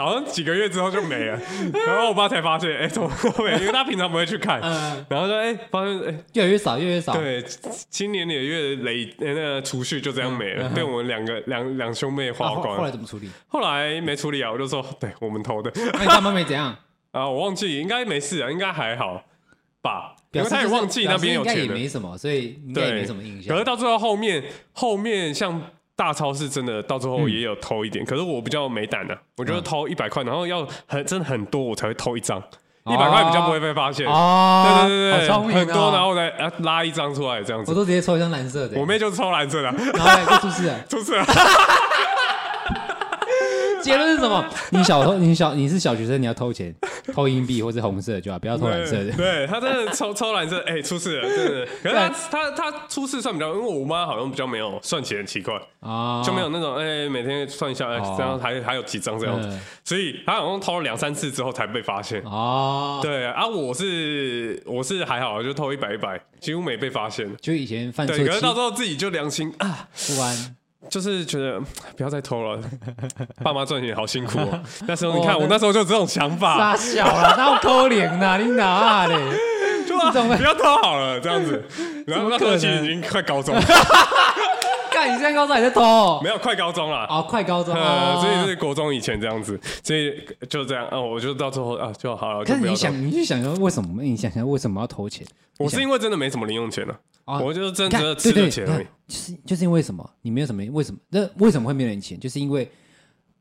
[0.00, 1.36] 好像几个月之后就没了，
[1.86, 3.50] 然后我爸才发现，哎，怎么都没？
[3.58, 4.60] 因为他平常不会去看，
[5.08, 7.12] 然后说，哎，发现，哎，越来越少，越来越少。
[7.14, 7.44] 对，
[7.90, 12.76] 今年也月累，那个储蓄就这样没了，被我们两个两两兄妹花光。
[12.76, 13.28] 后来怎么处理？
[13.48, 15.72] 后来没处理啊，我就说，对我们偷的。
[15.94, 16.76] 那你爸妈没怎样？
[17.12, 19.22] 啊，我忘记，应该没事啊，应该还好
[19.82, 20.14] 吧？
[20.32, 23.52] 因为他也忘记那边有钱也没什么，所以应该也没什么印象。
[23.52, 25.60] 可是到最后后面，后面像。
[25.98, 32.38] 大超市真的到最后也有偷一点，可是我比较没胆的，我觉得偷一百块，然后要很真的很多，我才会偷一张，
[32.86, 34.06] 一百块比较不会被发现。
[34.06, 37.72] 哦，对对对对，很多，然后来拉一张出来这样子。
[37.72, 38.78] 我都直接抽一张蓝色的。
[38.78, 41.26] 我妹就是抽蓝色的，然后就出事了， 出事了。
[43.88, 44.44] 结论是什么？
[44.70, 46.74] 你小偷，你小你是小学生，你要偷钱，
[47.12, 49.12] 偷硬币或是红色就好，不要偷蓝色的。
[49.12, 51.66] 对，他真的抽抽 蓝色，哎，出事了，真的。
[51.82, 63.00] 可是他他他出事算比较，因为我妈好像比较没有算钱很奇怪啊，就没有那种哎每天算一下，哎这样还还有几张这样子，所以他好像偷了两三次之后才被发现哦。
[63.02, 67.28] 对啊，我是我是还好，就偷一百一百，几乎没被发现。
[67.40, 70.56] 就以前犯错，对，可是到时候自己就良心啊不安。
[70.88, 71.60] 就是觉得
[71.96, 72.60] 不要再偷了，
[73.42, 74.60] 爸妈赚钱好辛苦哦。
[74.86, 76.56] 那时候你看，我那时候就这种想法。
[76.56, 78.38] 傻小了，那我偷脸呐？
[78.38, 79.14] 你哪嘞？
[79.88, 81.62] 不要偷好了，这样子。
[82.06, 83.60] 然后那时候已经快高中了。
[85.00, 86.20] 看你现在高中还在偷？
[86.24, 87.06] 没有，快高中了。
[87.08, 87.74] 哦，快高中。
[88.20, 90.86] 所以是国中以前这样子，所以就这样。
[90.88, 92.44] 啊，我就到最后啊就好了。
[92.44, 94.02] 可是你想，你去想说为什么？
[94.02, 95.26] 你想想为什么要偷钱？
[95.58, 96.94] 我是因为真的没什么零用钱了。
[97.24, 98.86] 啊我就是真的吃的钱而已。
[99.06, 100.08] 就是就是因为什么？
[100.22, 100.62] 你没有什么？
[100.72, 100.98] 为什么？
[101.10, 102.18] 那为什么会没有人钱？
[102.18, 102.70] 就是因为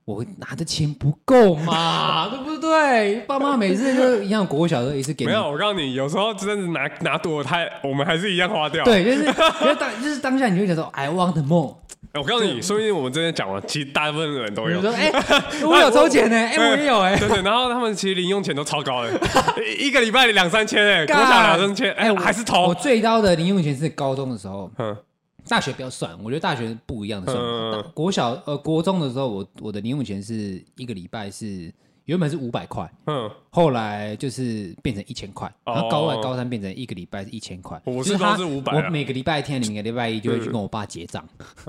[0.08, 3.18] 我拿的钱不够嘛， 对不对？
[3.28, 5.26] 爸妈每次就一样，国小的时候也是给。
[5.26, 8.86] 没有，我告诉你，有时候真的拿拿多了，他我们还是一样花掉。
[8.86, 11.76] 对，就是就是当就是当下你会觉得说，I want more。
[12.14, 14.82] 我告诉你，说不定我们这边讲了，其实大部分的人都有。
[14.82, 15.12] 说，哎，
[15.68, 17.18] 我有抽钱呢，哎，我也有哎。
[17.18, 19.12] 对对，然后他们其实零用钱都超高的，
[19.78, 22.68] 一个礼拜两三千哎，国小两三千，哎，还是投。
[22.68, 24.96] 我最高的零用钱是高中的时候，嗯，
[25.48, 27.92] 大学不要算，我觉得大学不一样的算。
[27.94, 31.74] 国小呃国中的时候，我我的零用钱是一个礼拜是。
[32.08, 37.78] 原本是五百块，嗯，后来就是变成一千块，然后高二、高三变成一个礼拜是一千块。
[37.84, 41.22] 我是都是五百，我每个礼拜天、每个礼拜一就会去跟我爸结账，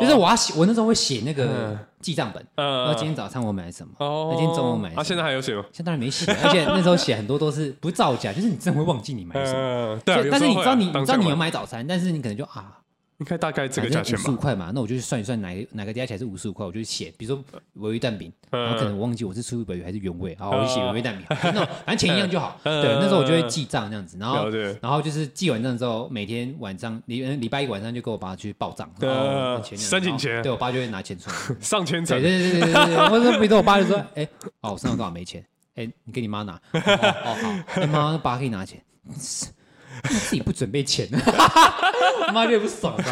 [0.00, 5.02] 就是我要写，我那时候会写那个记账本，然后今天早餐我买什么，那今天中午买什么。
[5.02, 5.62] 啊，现在还有写吗？
[5.70, 10.00] 现在当然没写，而且那时候写很多都是不造假，就是你真的会忘记你买什么。
[10.02, 12.78] 对，但是你知道你你知道你有买早餐，但是你可能就啊。
[13.18, 17.44] 应该大概这个价钱吧，五十五块嘛，那我就去算一算哪个哪个加起来是五十五块，我就写，比如说
[17.78, 21.24] 鮪鱼蛋饼，然后可能我忘记我是吃鮪鱼还是原味，好，我就写鮪鱼蛋饼，
[21.54, 22.58] 那反正钱一样就好。
[22.64, 24.48] 对，那时候我就会记账这样子，然后
[24.82, 34.28] 然后就是记完账之后，每天晚上礼礼拜一晚上就跟我爸去报账，然后申请钱，对我爸就会拿钱出来， 上千层，对对对对对，或者比如说我爸就说，哎，
[34.60, 35.44] 哦，我身上多少没钱，
[35.76, 38.82] 哎，你给你妈拿，哦好，你妈爸可以拿钱。
[40.08, 42.94] 自己不准备钱，我 妈就不爽。
[42.96, 43.02] 我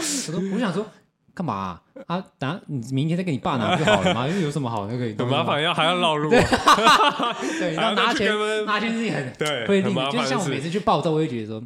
[0.00, 0.86] 说，我想说，
[1.34, 2.22] 干嘛啊？
[2.38, 4.26] 等下你明天再给你爸拿就好了嘛。
[4.28, 5.06] 因为有什么好那个？
[5.18, 6.30] 很麻烦，要还要绕路。
[6.30, 6.40] 对，
[7.74, 8.32] 然后拿钱
[8.64, 9.90] 拿钱自己很对，会就
[10.24, 11.62] 像我每次去报道，我会觉得说。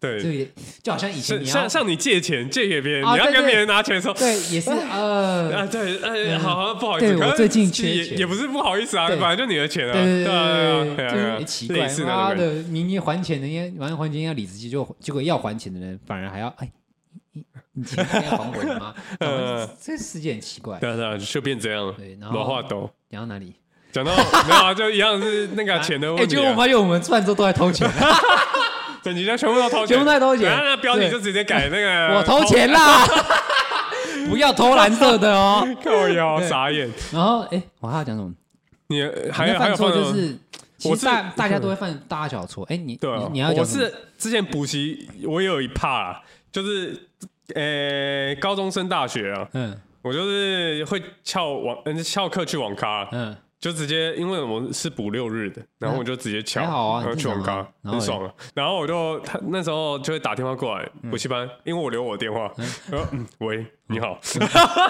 [0.00, 0.48] 对，
[0.82, 16.70] 就好像以前像像你借钱借给别人，你要跟别人拿钱的时候，对，也是 呃啊，对，呃，好好不好意思，我最近缺钱，也不是不好意思啊，反正就你的钱啊，对对对对，就奇怪，妈的，明明还钱的，人家完还钱要理直气就，结果要还钱的人反而还要哎，
[17.32, 18.94] 你你今天要还我的吗？
[19.82, 22.62] 这世界很奇怪，对对，就变这样了，对，然后
[23.10, 23.54] 讲到哪里？
[23.92, 27.86] 讲到没有啊，就一样是那个钱的问题，结果我发现我们赚之后都在偷钱。
[29.02, 30.48] 整集家全部都偷钱，全部都在偷钱。
[30.48, 33.04] 然后那标题就直接改那个，我偷钱啦，
[34.28, 35.66] 不要偷蓝色的哦。
[35.82, 36.90] 靠腰，傻眼。
[37.12, 38.32] 然后，哎，我还要讲什么？
[38.88, 40.36] 你还有犯错就是，
[40.78, 42.64] 其实大大家都会犯大小错。
[42.66, 47.08] 哎，你对，你要讲我是之前补习，我也有一怕，就是
[47.54, 53.36] 呃，高中升大学啊，嗯，我就是会翘网，嗯，翘课去网咖，嗯。
[53.62, 58.34] 就直接，因为我们是补六日的，然后我就直接抢，然后去网咖，很爽啊。
[58.54, 62.52] 然后我就他那时候就会打电话过来补习班，因为我留我电话，
[62.90, 64.18] 说嗯，喂，你好，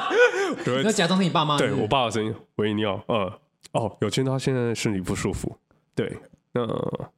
[0.83, 3.31] 那假装是你爸妈，对我爸的声音，喂，你好，嗯，
[3.73, 5.55] 哦，有听到他现在身体不舒服，
[5.95, 6.11] 对，
[6.55, 6.67] 嗯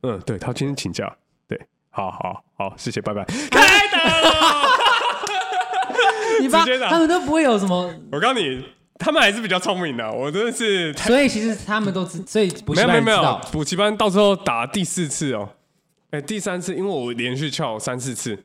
[0.02, 1.56] 嗯，对他今天请假，对，
[1.90, 4.68] 好好好，谢谢，拜拜， 开打了，
[6.40, 8.73] 你爸他们都不会有什么，我告诉你。
[8.98, 10.92] 他们还是比较聪明的，我真的是。
[10.94, 15.48] 所以其实他们都知，所以补习班没有没有补习班到时候打第四次哦，
[16.11, 18.38] 哎，第三次，因为我连续翘三四次，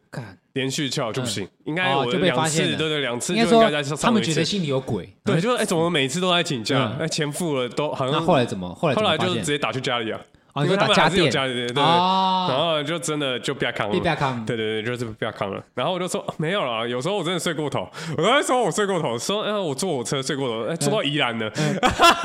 [0.54, 6.96] 连续翘就不行，应该我就被发现，对对，两次就应该在他们觉得心里有鬼，对，就是哎，怎么每次都在请假？
[7.00, 8.14] 哎，钱付了都好像。
[8.14, 8.74] 那后来怎么？
[8.74, 10.20] 后来后来就直接打去家里啊。
[10.54, 15.64] 哦，因为他们还是有家里的，对，然后就真的就不要扛了，不要扛，对对对，就是不要扛了。
[15.76, 21.50] 然后我就说没有了，有时候我真的睡过头，我刚才说我睡过头，说哎我坐火车睡过头，哎坐到宜兰了，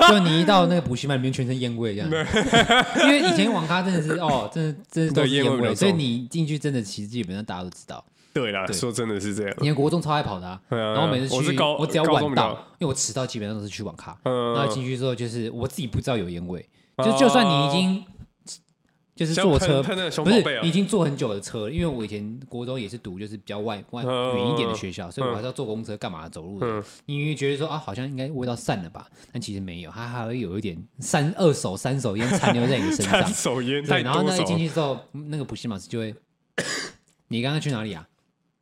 [0.09, 2.09] 就你一到那个补习班里面，全身烟味这样。
[3.05, 8.03] 因为以前网咖真的是哦，真的真的都是烟味，所以你进去真的其实基本上大家都知道。
[8.33, 9.55] 对啦，说真的是这样。
[9.61, 16.67] 以前国中超爱跑的，然后每次去我只要晚到，因为我迟到基本上都是去网咖，然后进去之后就是我自己不知道有烟味，
[17.05, 18.05] 就就算你已经。
[19.15, 26.67] 就是坐车，不是已经坐很久的车了，因为我以前国中也是读就是比较外外远一点的学校，所以我还是要坐公车干嘛走路的。
[26.67, 33.33] 嗯因为觉得说啊，好像应该味道散了吧，但其实没有，它还会有一点三二手三手烟残留在你的身上 三。
[33.33, 36.15] 手烟然后那，一进去之后，那个补习老师就会，
[37.29, 38.09] 你刚刚去哪里啊？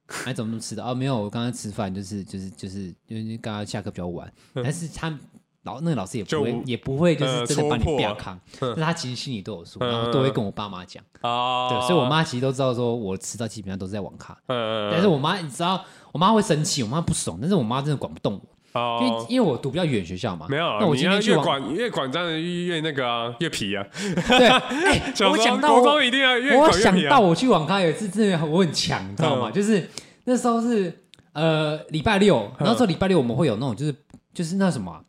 [0.07, 0.85] 还，怎么那么迟的？
[0.85, 5.19] 哦，没有，我刚刚吃饭，就是就是就是因为刚刚下课比较晚，但是他
[5.65, 18.41] 老那个老师也不会也不会就是呃真的把你戳破啊不要扛，但他其实心里都有数，嗯然后都会跟我爸妈讲，啊对，所以我妈其实都知道说我迟到基本上都是在网咖，嗯，但是我妈你知道，我妈会生气，我妈不爽，但是我妈真的管不动
[18.73, 23.85] 我，因为哦，因为我读比较远学校嘛，没有啊，那我今天去网越管越管站的越那个啊，越皮啊。
[23.93, 24.49] 对，
[25.31, 27.01] 我想到我国中一定要越我管越皮啊。
[27.01, 29.49] 想到我去网咖有一次真的我很强，你知道吗？
[29.49, 29.89] 嗯就是
[30.25, 30.93] 那时候是
[31.35, 33.95] 呃礼拜六，嗯那时候礼拜六我们会有那种就是
[34.35, 35.01] 就是那什么啊、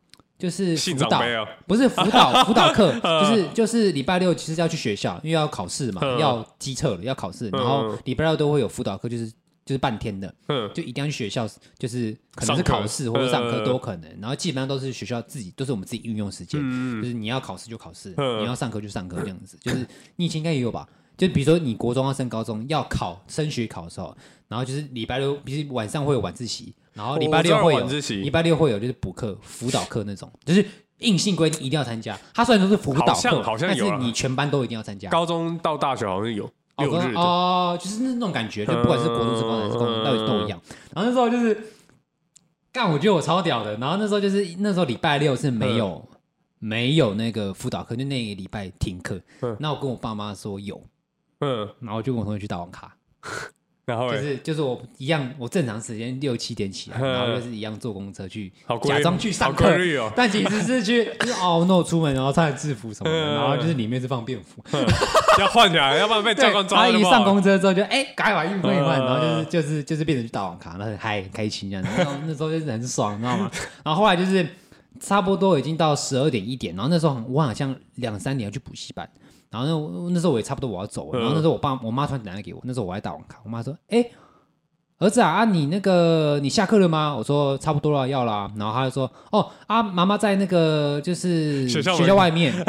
[0.44, 3.24] 就 是辅导，啊，不是辅导辅导课， 嗯。
[3.24, 6.20] 就是就是礼拜六其实要去学校，因为要考试嘛，嗯。
[6.20, 7.52] 要机测了，要考试，嗯。
[7.54, 9.26] 然后礼拜六都会有辅导课，就是
[9.66, 10.70] 就是半天的，嗯。
[10.74, 11.48] 就一定要去学校，
[11.80, 13.64] 就是可能是考试或者上课嗯。
[13.64, 17.02] 都有可能，然后基本上都是学校自己都是我们自己运用时间，嗯。
[17.02, 18.42] 就是你要考试就考试，嗯。
[18.42, 19.58] 你要上课就上课这样子。
[19.62, 20.86] 就是你以前应该也有吧？
[21.18, 24.16] 就比如说你国中要升高中要考升学考的时候，
[24.48, 27.88] 然后就是礼拜六，比如晚上会有晚自习，然后礼拜六会有
[28.22, 30.66] 礼拜六会有就是补课、辅导课那种，就是
[31.00, 32.18] 硬性规定一定要参加。
[32.34, 35.10] 他虽然说是辅导好像课，但是你全班都一定要参加。
[35.10, 36.46] 高中到大学好像有
[36.76, 40.60] 哦六日的，哦，就是那种感觉，就不管是国中、是高中还是高中，嗯都都一样。
[40.94, 41.56] 然后那时候就是，
[42.72, 43.78] 干，我觉得我超屌的。
[43.78, 46.08] 然后那时候就是那时候礼拜六是没有、
[46.60, 49.56] 没有那个辅导课，就那个礼拜停课嗯。
[49.60, 50.82] 那我跟我爸妈说有，
[51.44, 52.96] 嗯，然后就跟我同学去打网卡，
[53.86, 58.52] 然后就是就是我一样，我正常时间六七点起来，嗯 然后就是一样坐公车去
[58.84, 59.68] 假装去上课。
[60.00, 63.36] 哦， 但其实是去，就是哦，no 出门，然后穿制服什么的，嗯。
[63.36, 64.64] 然后就是里面是放便服，
[65.40, 69.06] 要换起来，要不然被，教官抓然后一上公车之后就哎，赶快把衣服换一换，嗯。
[69.06, 71.84] 然后就是就是就是变成去打网卡，然后很嗨很开心这样。
[71.84, 71.90] 子。
[71.98, 73.52] 然后那时候就是很爽，你知道吗？
[73.84, 74.48] 然后后来就是
[75.02, 79.10] 差不多已经到十二点一点，然后那时候我好像两三点要去补习班，
[79.54, 84.06] 然后那那时候我也差不多我要走了，然后那时候我爸我妈突然打电话给我，那时候我还打网卡，我妈说哎。
[85.00, 87.14] 儿子啊，啊你那个你下课了吗？
[87.14, 88.50] 我说差不多了，要了。
[88.56, 92.54] 然后他就说，哦啊，妈妈在那个就是学校门学校外面。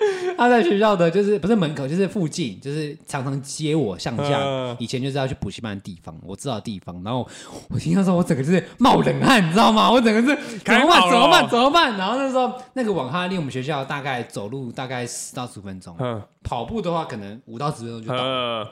[0.36, 4.40] 他在学校的就是不是门口，就是附近，就是常常接我上下。
[4.42, 7.02] 嗯以前就是要去补习班的地方，我知道的地方。
[7.04, 7.26] 然后
[7.68, 9.90] 我听到说，我整个就是冒冷汗，你知道吗？
[9.90, 10.26] 我整个是
[10.64, 11.00] 怎么办？
[11.06, 11.48] 了怎么办？
[11.48, 11.96] 怎么办？
[11.98, 18.16] 然后那时候那个网咖离我们学校大概走路大概十到十分钟，嗯跑步的话可能五到十分钟就到。
[18.24, 18.66] 嗯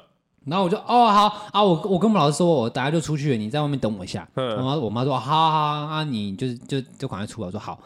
[0.46, 4.26] 然后我就哦好啊，我我跟我们老师说，我等下就出去了，你在外面等我一下。
[4.36, 7.46] 嗯我妈我妈说好好好啊，你就是就就赶快出来。
[7.46, 7.78] 我说好。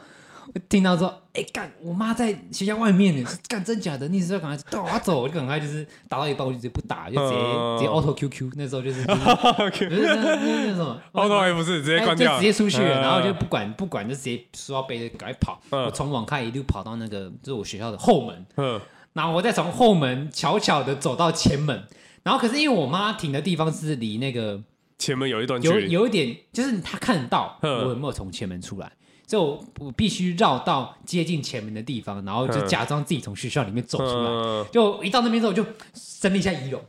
[0.55, 4.09] 我听到说，哎干，我妈在学校外面呢， 干真假的？
[4.09, 8.52] 你是要赶快对我要走，我就赶快就是打到一半我就直接不打，就直接、嗯直接 auto QQ。
[8.57, 13.02] 那时候就是 就是不是那什么，哦，那也不是直接哎关掉，就直接出去了，嗯。
[13.02, 15.61] 然后就不管不管，就直接书包背着赶快跑。
[15.70, 15.85] 嗯。
[15.85, 18.81] 我从网咖一路跑到那个就是我学校的后门，嗯。
[19.12, 21.85] 然后我再从后门悄悄的走到前门，
[22.22, 24.59] 然后可是因为我妈停的地方是离那个
[24.98, 28.90] 前门有一段距有离，有一点，就是她看得到我嗯有没有从前门出来，
[29.26, 32.68] 所以我我必须绕到接近前门的地方，然后就嗯。
[32.68, 34.30] 假装自己从学校里面走出来。
[34.30, 34.66] 嗯。
[34.72, 36.82] 就一到那边之后，我就伸了一下仪容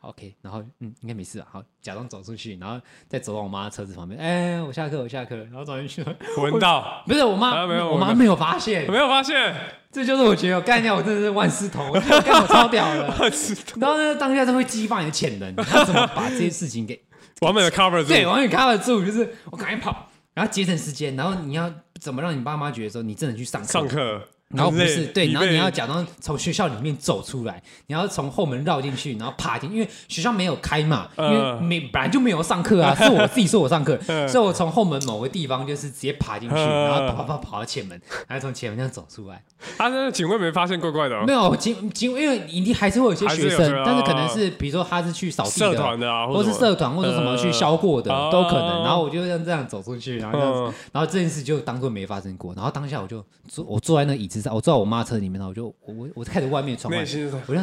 [0.00, 6.02] ，OK，然后嗯应该没事啊，好假装走出去，然后再走到我妈的车子旁边，哎我下课我下课，然后走进去。
[6.02, 9.54] 了，闻到， 不是我妈、啊没有我我妈没有发现，没有发现，
[9.92, 13.06] 这就是我觉得我干掉我真的是万事通，我干我超屌的。
[13.76, 16.98] 然后呢，当下就会激发你的潜能，他怎么把这些事情给
[17.42, 19.04] 完美的 cover 住，对完美 cover 住？
[19.04, 20.07] 就是我赶紧跑，
[20.38, 21.68] 然后节省时间，然后你要
[22.00, 24.22] 怎么让你爸妈觉得说你真的去上课？
[24.54, 39.42] 然后不是对，然后你要假装从学校里面走出来，你要从后门绕进去，然后爬进，因为学校没有开嘛，因为嗯没本来就没有上课啊，是我自己说我上课，嗯所以我从后门某个地方就是直接爬进去，嗯然后跑跑跑跑到前门，然后从前门这样走出来。
[39.76, 48.68] 啊，那警卫没发现怪怪的哦，没有警警，因为一定还是会有一些学生，但是可能是比如说他是去扫地社的，团的啊，或是社团，或者什么去消过的，嗯都可能。
[48.68, 52.54] 哦然后我就这样这样走出去，然后这样子，嗯然后这件事就当做没发生过。
[52.54, 57.60] 然后当下我就坐，我坐在那椅子上，我坐在我妈车里面，然后我就我我我看着外面窗外我就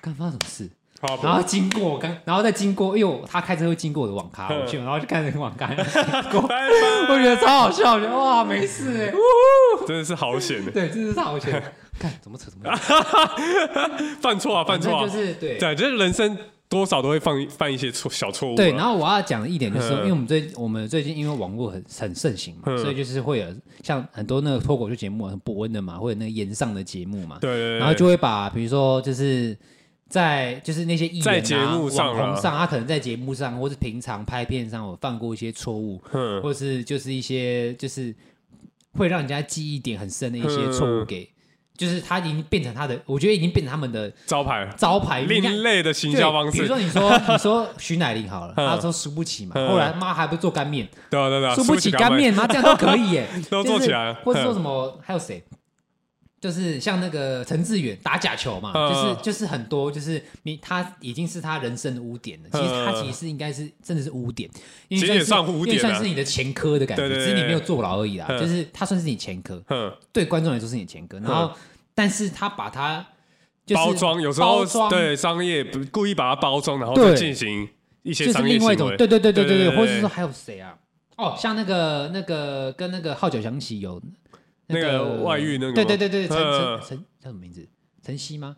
[0.00, 0.70] 刚发生什么事？
[1.22, 9.12] 然后经过我刚，然后再经过，哎呦他开车会经过我的网咖，嗯我去，然后就看着网咖 我觉得超好笑，我觉得哇没事哎，
[9.86, 11.62] 真的是好险的，对，真的是好险。
[11.98, 12.94] 看怎么扯怎么扯，
[14.20, 15.58] 犯错啊，犯错啊就，是对。
[15.58, 16.36] 对，就是人生
[16.68, 18.56] 多少都会犯犯一些错小错误、啊。
[18.56, 23.46] 对，然后我要讲的一点就是因为我们最我们最近因为网络很很盛行嘛，嗯、所以就是会有
[23.82, 29.56] 像很多那个脱口秀节目很博恩的嘛，或者那个炎上的节目嘛，对，然后就会把比如说就是
[30.08, 38.14] 在就是那些艺人、啊、在节目上、网红上，他可能在节目上或是平常拍片上我犯过一些错误，嗯、或是就是一些就是
[38.94, 41.28] 会让人家记忆点很深的一些错误给。
[41.76, 46.52] 嗯就是他已经变成他的，我觉得已经变成他们的招牌，招牌另类的行销方式。
[46.52, 54.14] 比如说，你说你说徐乃麟好了， 他说输不起嘛，后来妈还不做干面，对对对，输不起干面妈，这样都可以耶， 都做起来。
[54.24, 55.42] 或者说什么还有谁？
[56.38, 62.48] 就是像那个陈志远打假球嘛，就是就是很多，就是你他已经是他人生的污点了。
[62.52, 64.48] 其实他其实应该是真的是污点，
[64.88, 68.28] 因为算是因为算是你的前科的感觉，只是你没有坐牢而已啦。
[68.38, 69.60] 就是他算是你前科，
[70.12, 71.18] 对观众来说是你前科。
[71.20, 71.50] 然后，
[71.94, 73.04] 但是他把它
[73.74, 77.66] 包装，有时候对商业故意把它包装，然后再进行
[78.02, 78.96] 一些商业行为。
[78.96, 80.76] 对对对对对对，或者是说还有谁啊？
[81.16, 84.00] 哦，像那个那个跟那个号角响起有。
[84.68, 87.68] 那个外遇那个，对对对对，陈陈陈叫什么名字？
[88.02, 88.56] 陈曦吗？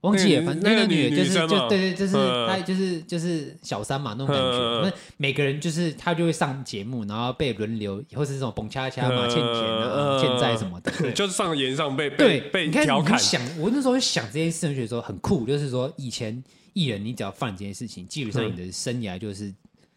[0.00, 2.12] 忘记了，反正那个女的就是就对对，就是
[2.46, 4.82] 她就是就是小三嘛那种感觉。
[4.82, 13.18] 那每个人就是她就会上节目，然后被轮流，或是这种蹦恰恰嘛欠钱啊欠债什么的， 就是上言上被对被调侃。
[13.18, 19.44] 想我那时候想这件事情，觉得说很酷，就是说以前艺人你只要犯这件事情，基本上你的生涯就是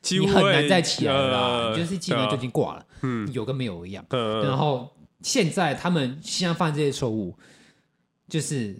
[0.09, 4.89] 你很难再起来了，就是基本上就已经挂了，嗯，有跟没有一样，然后。
[5.27, 7.37] 现在他们现在犯这些错误，
[8.29, 8.77] 就是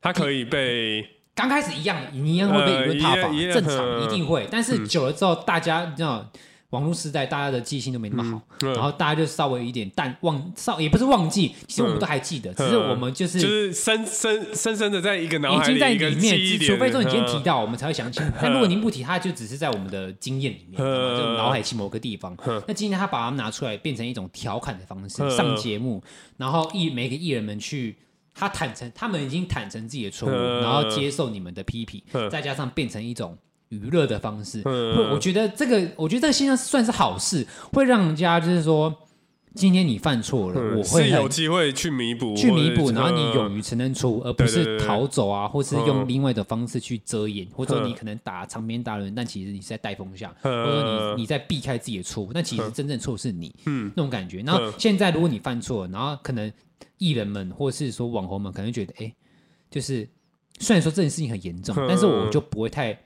[0.00, 1.04] 他可以被
[1.34, 4.46] 刚开始一样，你一样会被舆论挞伐，正常一定会。
[4.48, 6.30] 但是久了之后，大家你知道，
[6.70, 16.58] 网络时代大家的记性都没那么好，然后大家就稍微有一点淡忘，少也不是忘记，其实我们都还记得，只是我们就是就是深深深深的在一个脑海里，已经在里面。
[16.60, 18.20] 除非说你今天提到，我们才会想起。
[18.42, 22.36] 但如果您不提，它就只是在我们的经验里面，就脑海去某个地方。
[22.66, 26.02] 那今天他把它们拿出来，变成一种调侃的方式上节目，
[26.36, 27.96] 然后艺每个艺人们去，
[28.34, 33.38] 他坦诚，他们已经坦诚自己的错误，然后接受你们的批评，再加上变成一种。
[33.70, 38.94] 娱乐的方式，我觉得这个，我觉得这个现象算是好事，会让人家就是说，
[39.54, 54.42] 今天你犯错了，我会有机会去弥补，去弥补，然后你勇于承认错误，而不是逃走啊，或是用另外的方式去遮掩，或者你可能打长篇大论，但其实你是在带风向，或者你你在避开自己的错误，但其实真正错是你，嗯，那种感觉。
[54.42, 56.52] 然后现在如果你犯错，然后可能
[56.98, 59.12] 艺人们或是说网红们可能觉得，哎，
[59.68, 60.08] 就是
[60.60, 62.96] 虽然说这件事情很严重，但是我就不会太。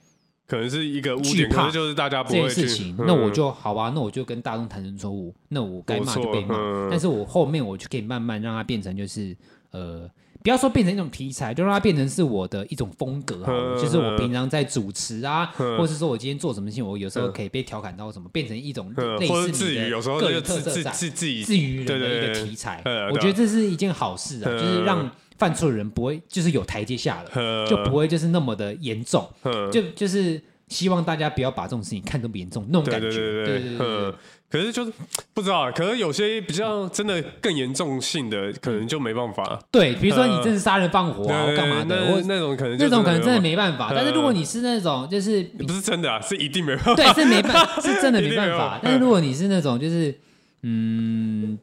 [0.51, 1.22] 可能是一个误
[1.53, 1.70] 怕。
[1.70, 6.57] 就是大家不会这件事情，那我就好吧，那我就跟大众坦诚错误，那我该骂就被骂，
[6.90, 9.36] 但是我后面我就可以慢慢让它变成就是
[9.70, 10.11] 呃，
[10.42, 22.82] 不要说变成一种题材，就让它变成是我的一种风格好了，就是我平常在主持啊，或者是说我今天做什么事情，我有时候可以被调侃到什么，变成一种类似你的个人特色在，自自娱人的一个题材，
[23.12, 25.09] 我觉得这是一件好事啊，就是让。
[25.41, 29.26] 犯错的人不会就是有台阶下了，就不会就是那么的严重，
[29.72, 30.38] 就就是
[30.68, 33.11] 希望大家不要把这种事情看这么严重那种感觉。
[33.11, 34.14] 对对对。
[34.51, 34.93] 可是就是
[35.32, 39.59] 不知道，可能有些比较真的更严重性的，可能就没办法。
[39.70, 42.07] 对，比如说你真是杀人放火啊，干嘛的？
[42.09, 43.93] 或那种可能那种可能真的没办法。
[43.95, 46.95] 但是如果你是那种就是不是真的啊，是一定没办法。
[46.97, 48.78] 对，是没办法，是真的 没办法。
[48.82, 50.14] 但是如果你是那种就是
[50.62, 51.57] 嗯。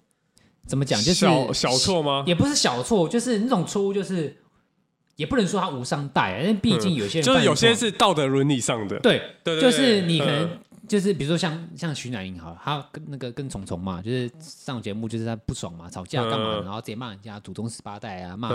[0.68, 1.00] 怎么讲？
[1.02, 2.24] 就是小小错吗？
[2.28, 4.36] 也不是小错，就是那种错误，就是
[5.16, 9.00] 也不能说他无伤大雅，因为毕竟有些人就是有些是道德伦理上的。
[9.00, 10.50] 对对，就是你可能
[10.88, 18.50] 就是比如说像像徐乃麟哈，他跟那个跟虫虫嘛，就是上节目就是他不爽嘛，吵架干嘛，然后直接骂人家祖宗十八代啊，骂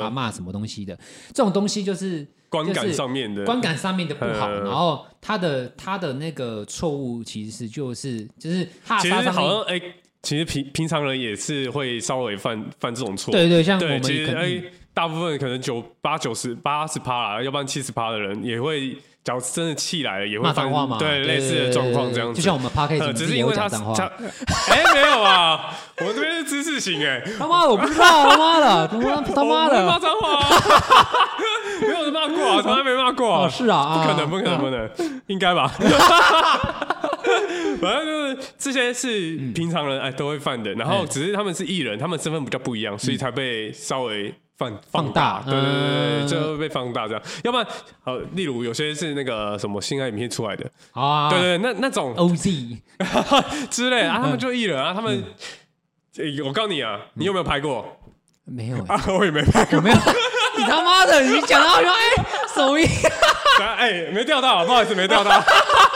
[0.00, 0.98] 他骂什么东西的，
[1.32, 4.50] 这种东西就是观感上面的，观感上面的不好。
[4.50, 8.28] 然后他的他的那个错误其实是就是
[8.84, 9.80] 他其实好像哎。
[10.22, 14.62] 其实平平常人也是会稍微犯犯这种错，对对，像我们其实哎，
[14.94, 22.40] 大部分可能九八九十八十趴啦，要不然七十趴的人也会，假如真的气来了，也会骂脏话嘛，对，类似的状况这样子。
[22.40, 23.94] 就像我们 Podcast 只是因为他脏话，
[24.70, 30.38] 哎，没有啊，我这边是知识型哎，他妈的我不知道，他妈的，他妈他妈的骂脏话，
[31.82, 35.72] 没有人骂过啊，从来没骂过啊，是啊，不可能，不可能，不可能，应该吧。
[37.82, 45.60] 反正就是这些是平常人哎都会犯的，然后只是他们是艺人，他们身份比较不一样，所以才被稍微放放大，对对
[46.20, 47.22] 对，就会被放大这样。
[47.42, 47.66] 要不然，
[48.04, 50.64] 好，例如有些是那个什么性爱影片出来的。
[50.92, 52.78] 啊，对对，那那种 OZ
[53.68, 55.24] 之类啊，他们就艺人啊，他们，
[56.46, 57.98] 我告诉你啊，你有没有拍过？
[58.44, 58.76] 没有。
[58.86, 59.96] 啊，我也没拍过，没有。
[60.56, 62.00] 你他妈的，你讲到说哎，
[62.54, 62.84] 手艺，
[63.58, 65.42] 哎，没钓到，不好意思，没钓到。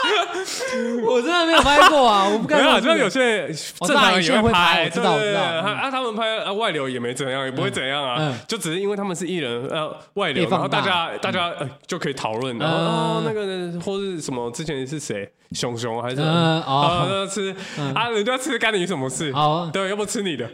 [1.07, 2.25] 我真的没有拍过啊！
[2.31, 2.61] 我不敢。
[2.61, 5.41] 没有，就有些人正常人也会拍，知道知道。
[5.41, 8.33] 啊，他们拍啊外流也没怎样，也不会怎样啊。
[8.47, 11.51] 就只是因为他们是艺人，呃，外流，然后大家大家
[11.85, 12.57] 就可以讨论。
[12.57, 14.49] 然后哦，那个或是什么？
[14.51, 15.29] 之前是谁？
[15.53, 16.21] 熊熊还是？
[16.21, 17.55] 哦，吃
[17.95, 19.31] 啊，人家吃干你什么事？
[19.33, 20.45] 哦，对，要不吃你的。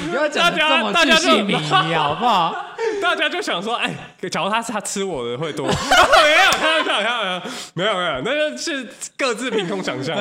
[0.00, 2.54] 你不要讲这么巨细靡遗，好不好？
[3.02, 3.90] 大家就想说，哎，
[4.30, 5.66] 假如他是他吃我的会多？
[5.66, 8.86] 没有，开玩笑，开玩笑，没有没有，那就是
[9.16, 10.16] 各自凭空想象，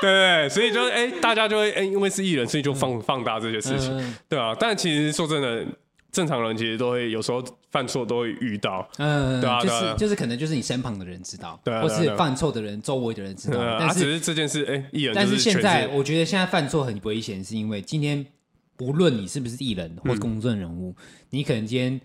[0.00, 4.54] 对对，所以就哎，大家就会哎，因为是艺人，所以就放放大这些事情，对啊。
[4.58, 5.64] 但其实说真的，
[6.10, 18.24] 正常人其实都会有时候犯错，都会遇到，嗯，对啊，就是就是可能就是你身旁的人知道，对，或是犯错的人周围的人知道，但是只是这件事，哎，艺人，但是现在我觉得现在犯错很危险，是因为今天
[18.76, 20.94] 不论你是不是艺人或公众人物，
[21.30, 22.00] 你可能今天。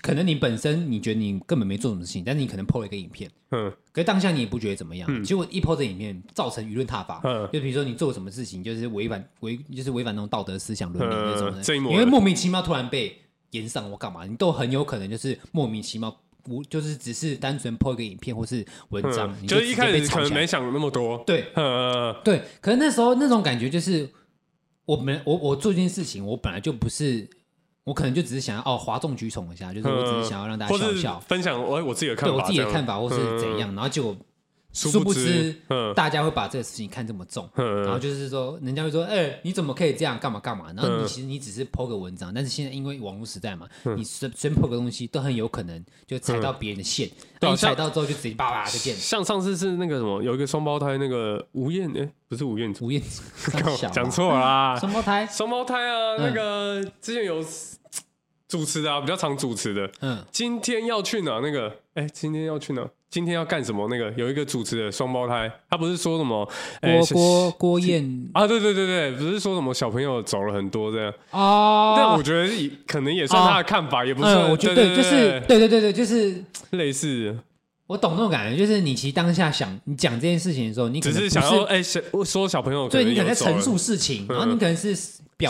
[0.00, 13.16] 可能你本身你觉得你根本没做什么事情，但是你可能 PO 了一个影片，嗯，可是当下你也不觉得怎么样，嗯、结果一 PO 这影片造成舆论踏伐，嗯，就比如说你做了什么事情，就是违反违就是违反那种道德思想伦理那种的，因为莫名其妙突然被
[13.50, 16.16] 延上我干嘛，你都很有可能就是莫名其妙
[16.48, 24.08] 无就是只是单纯 PO 一个影片或是文章，嗯、就，就是一开始可能没想那么多，对，嗯、对，可能那时候那种感觉就是
[24.86, 27.28] 我们我我做这件事情，我本来就不是。
[27.84, 34.16] 我可能就只是想要哦，哗众取宠一下，就是我只是想要让大家笑笑，分享我我自己的看法，对我自己的看法，或是怎样，然后就。
[34.72, 35.54] 殊不知，
[35.94, 40.18] 大家会把这个事情看这么重，然后就是说，人家会说，哎，你怎么可以这样？
[40.18, 40.72] 干嘛干嘛？
[40.74, 47.10] 然后你其实你只是 po 个文章，但是现在因为网络时代嘛，你随随便 po 个东西都很有可能就踩到别人的线，
[47.40, 48.96] 你踩到之后就直接叭叭就见。
[48.96, 53.22] 像上次是那个什么，有一个双胞胎，那个吴彦，哎，不是吴彦祖，吴彦祖。
[53.92, 57.44] 讲错了啦，双胞胎，双胞胎啊，那个之前有
[58.48, 61.40] 主持的啊，比较常主持的，嗯，今天要去哪？
[61.40, 62.88] 那个，哎，今天要去哪？
[63.12, 63.86] 今天要干什么？
[63.90, 66.48] 那个有一个主持的双胞胎，他不是说什么
[66.80, 68.02] 郭郭郭燕
[68.32, 68.48] 啊？
[68.48, 71.94] 对对对对，不是说什么小朋友走了很多这样啊？
[71.94, 72.48] 但我觉得
[72.86, 74.34] 可能也算他的看法，也不是。
[74.50, 77.36] 我觉得就是对对对对，就是类似。
[77.86, 81.82] 我懂那种感觉，就是你其实当下想你讲这件事情的时候，你只是想要哎，
[82.24, 84.96] 说小朋友，对，你可能在陈述事情，然后你可能是。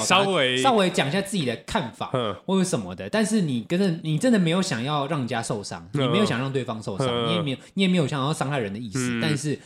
[0.00, 2.10] 稍微稍微讲一下自己的看法，
[2.46, 9.58] 或者什么的，但是你跟着你真的没有想要让人家受伤，你没有想让对方受伤，你也没有你也没有想要伤害人的意思，但是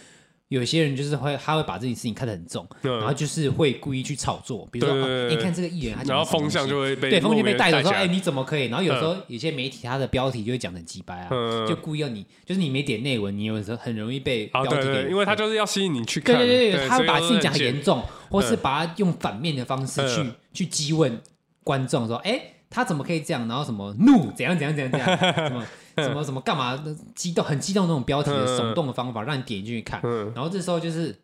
[0.49, 4.94] 有些人就是会他会把这件事情看得很重，然后就是会故意去炒作，比如说
[5.28, 8.66] 你看这个艺人，然后风向就会被对风向被带走，说哎你怎么可以？
[8.66, 11.28] 然后有时候有些媒体他的标题就会讲的鸡掰啊，
[11.68, 18.03] 就故意要你就是你没点内文，你有时候很容易被标题给，因为他就是要吸引你去看，对对对，他会把事情讲很严重。
[18.28, 21.22] 或是把他用反面的方式去去激问
[21.62, 23.47] 观众说，哎，他怎么可以这样？
[23.47, 25.66] 然后什么怒怎样怎样怎样怎样？
[26.05, 26.82] 什么什么干嘛？
[27.14, 30.01] 激动很激动那种标题的耸动的方法，让你点进去看。
[30.34, 31.16] 然后这时候就是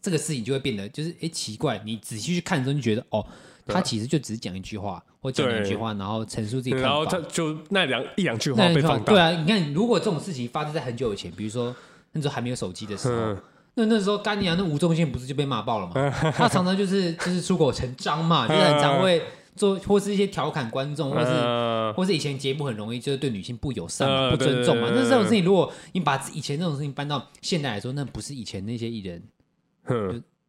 [0.00, 3.24] 这个事情就会变得就是哎奇怪，你仔细去看之后就觉得哦，
[3.66, 6.88] 他其实就只是讲一句话或讲两句话，然后陈述自己看法。
[6.88, 9.12] 然后他就那两一两句话被放大。
[9.12, 11.74] 对啊，你看如果这种事情发生在很久以前，比如说
[12.12, 13.36] 那时候还没有手机的时候。
[13.74, 16.10] 那那时候，甘尼亚那吴宗宪不是就被骂爆了吗？
[16.34, 19.22] 他常常就是就是出口成章嘛，就是很常会
[19.58, 24.88] 做或是一些调侃观众，或是或是以前节目很容易就是对女性不友善嘛、不尊重嘛。
[24.94, 29.22] 那这种事情，如果你把以前这种事情搬到现代来说，那不是以前那些艺人，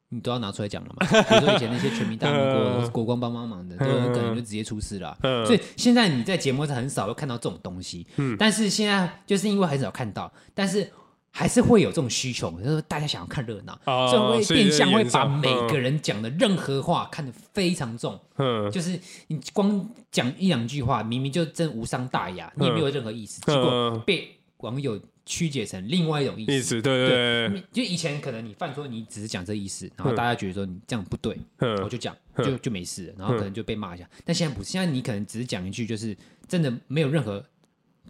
[0.10, 1.08] 你都要拿出来讲了嘛？
[1.24, 5.18] 比如说以前那些全民大 闷锅、国光帮帮忙的，都有可能就直接出事了。
[5.46, 8.08] 所以现在你在节目上很少会看到这种东西，
[8.38, 10.92] 但是现在就是因为很少看到，但是。
[11.32, 18.20] 还是会有这种需求，就是大家想要看热闹，所以会变相会把每个人讲的任何话看得非常重。
[18.38, 26.52] 嗯，就是你光讲一两句话，明明就真无伤大雅，你也没有任何意思，结果被网友曲解成另外一种意思。
[26.52, 31.38] 意思对对，就以前可能你犯错，你只是讲这意思，然后大家觉得说你这样不对，
[31.84, 34.10] 我就讲，就就没事了，然后可能就被骂一下。
[34.26, 36.18] 但现在不是，现在你可能只是讲一句，就是
[36.48, 37.44] 真的没有任何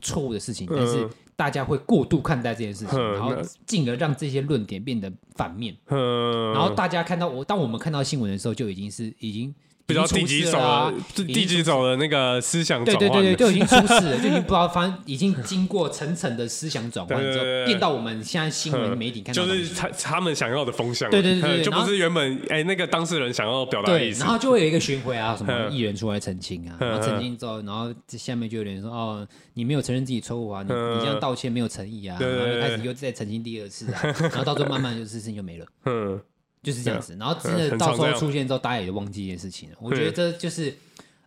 [0.02, 1.08] 错误的事情，但是。
[1.39, 3.34] 大家会过度看待这件事情，然后
[3.66, 5.74] 进而让这些论点变得反面。
[5.88, 9.56] 然后大家看到我，当我们看到新闻的时候，就已经是已经。
[9.90, 24.20] 比较低级走了，低级走的那个思想转换，对对对对，就已经出事了， 就已经不知道，反正已经经过层层的思想转换之后，变到我们现在新闻媒体看到，就是他他们想要的风向，对对对， 就不是原本哎那个当事人想要表达的意思。
[24.20, 35.66] 然后就会有一个巡回啊，什么 艺人出来澄清啊，然后澄清之后，然后下面就有人说哦，你没有承认自己错误啊，你你这样道歉没有诚意啊，然后就开始又再澄清第二次啊，然后到最后慢慢就事情就没了。
[35.86, 36.20] 嗯。
[36.62, 39.78] 就是这样子，然后真的到时候出现之后，大家也就忘记一件事情了。
[39.80, 40.76] 我觉得这就是，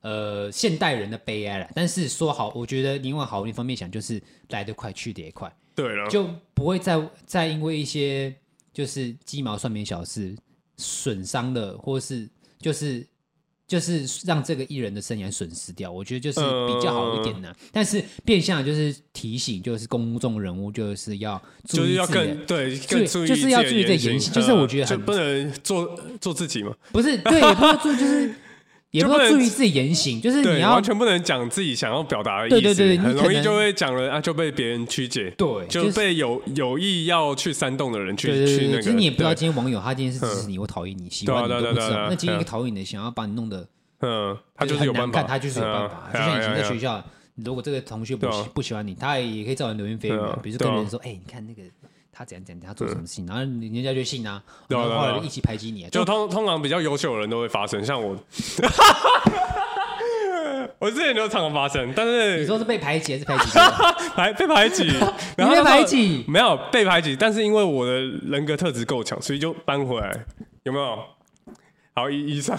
[0.01, 1.69] 呃现代人的悲哀了。
[1.75, 8.35] 但是说好，我觉得另外好一方面想，就是来得快去得也快，对了，就不会再再因为一些
[8.73, 10.37] 就是鸡毛蒜皮小事
[10.77, 12.29] 损伤了，或是
[12.59, 13.07] 就是。
[13.73, 17.49] 就是让这个艺人的生涯损失掉，我觉得就是比较好一点的。
[17.49, 24.31] 呃、但是变相就是提醒，就是公众人物就是要注意要更对，更注意就是要注意这言行。
[24.31, 26.75] 就是我觉得很不能做做自己嘛。
[26.93, 28.35] 不是，对，也不要做，就是
[28.93, 32.61] 也不要注意自己言行，就是你要完全不能讲自己想要表达的意思。
[32.61, 35.31] 对对对，很容易就会讲了啊，就被别人曲解。
[35.31, 38.83] 对，就被有有意要去煽动的人去去那个。
[38.83, 42.07] 其实你也不知道今天网友他今天是支持你或讨厌你，喜欢你都不知道。
[42.09, 43.67] 那今天一个讨厌你的想要把你弄得。
[44.01, 46.11] 嗯，他就是有办法，他就是有办法。
[46.13, 47.03] 就像以前在学校，
[47.37, 51.63] 如果这个同学不喜不喜欢你，他也可以造成流言蜚语，比如说跟人说，哎，你看那个
[52.13, 55.89] 他怎样怎样，他做什么事情，然后人家就信啊，然后后来就一起排挤你。
[55.91, 58.11] 就通通常比较优秀的人都会发生，像我，
[60.79, 63.51] 我之前就常常发生，但是你说是被排挤还是排挤？
[64.15, 64.85] 排被排挤，
[65.39, 66.25] 你被排挤？
[66.29, 70.25] 没有被排挤，但是因为我的人格特质够强，所以就搬回来，
[70.65, 70.99] 有没有？
[71.95, 72.59] 好，以以上。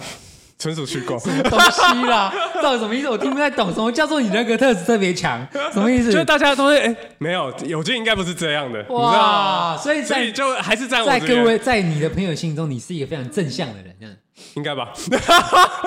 [0.64, 2.32] 纯属虚构，什么东西啦？
[2.62, 3.10] 到底什么意思？
[3.10, 3.70] 我听不太懂。
[3.70, 5.46] 什么叫做你人格特质特别强？
[5.70, 6.10] 什么意思？
[6.10, 11.04] 就是大家都会哎、欸，没有，有些应该不是这样的，哇所以所以就还是这样。
[11.04, 14.16] 在各位，在你的朋友心中，你是一个非常正向的人，这样
[14.54, 14.90] 应该吧？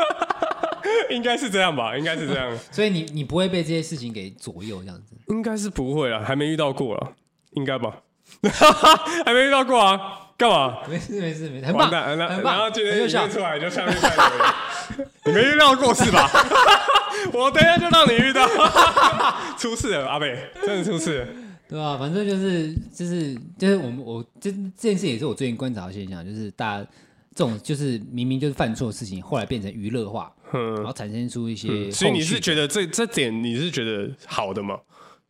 [1.09, 1.97] 应该是这样吧？
[1.97, 2.55] 应该是这样。
[2.69, 5.15] 所以你你不会被这些事情给左右，这样子？
[5.29, 7.13] 应该是不会啊，还没遇到过了，
[7.53, 7.95] 应该吧？
[9.25, 10.26] 还没遇到过啊？
[10.37, 10.77] 干嘛？
[10.87, 11.89] 没事没事没事，很棒。
[11.91, 14.31] 然后今天一出来就上面看
[15.25, 16.29] 你没遇到过是吧？
[17.33, 18.47] 我等一下就让你遇到，
[19.57, 21.27] 出事了，阿北，真的出事了，
[21.67, 21.97] 对啊？
[21.97, 26.87] 反正就是就是就是我们我这这件事也是我最近观察的现象，就是大家
[27.35, 31.89] 这种就是明明就是犯错的事情，后来变成娱乐化，嗯，然后产生出一些。
[31.91, 34.77] 所以你是觉得这这点你是觉得好的吗？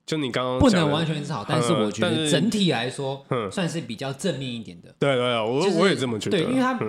[0.08, 4.96] 就你刚刚不能完全是好，但是我觉得整体来说，算是比较正面一点的。
[4.98, 6.38] 对对对，我我也这么觉得。
[6.38, 6.80] 对，因为他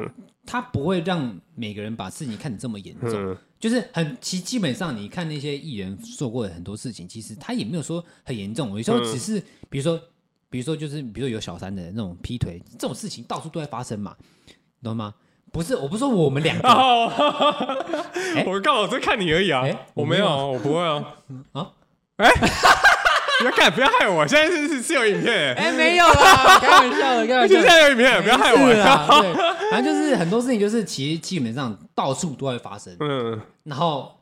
[0.47, 8.71] 他不会让每个人把事情看得这么严重，就是很其基本上你看那些艺人做过的很多事情，其实他也没有说很严重。
[8.77, 10.01] 有时候只是比如说
[10.49, 14.14] 比如说就是比如说有小三的那种劈腿这种事情到处都在发生嘛，
[14.81, 15.12] 懂吗？
[15.51, 16.69] 不是，我不是说我们两个，
[18.47, 21.16] 我刚好在看你而已啊，我没有，我不会啊，
[21.51, 21.73] 啊，
[22.19, 22.31] 哎。
[23.39, 24.26] 不要看，不要害我！
[24.26, 27.55] 现在是是是有影片，哎，没有啦，开玩笑的， 开玩笑。
[27.55, 28.59] 现在有影片，不要害我。
[28.59, 32.97] 对，反正就是很多事情，就是其实基本上到处都会发生。
[33.01, 34.20] 嗯，然后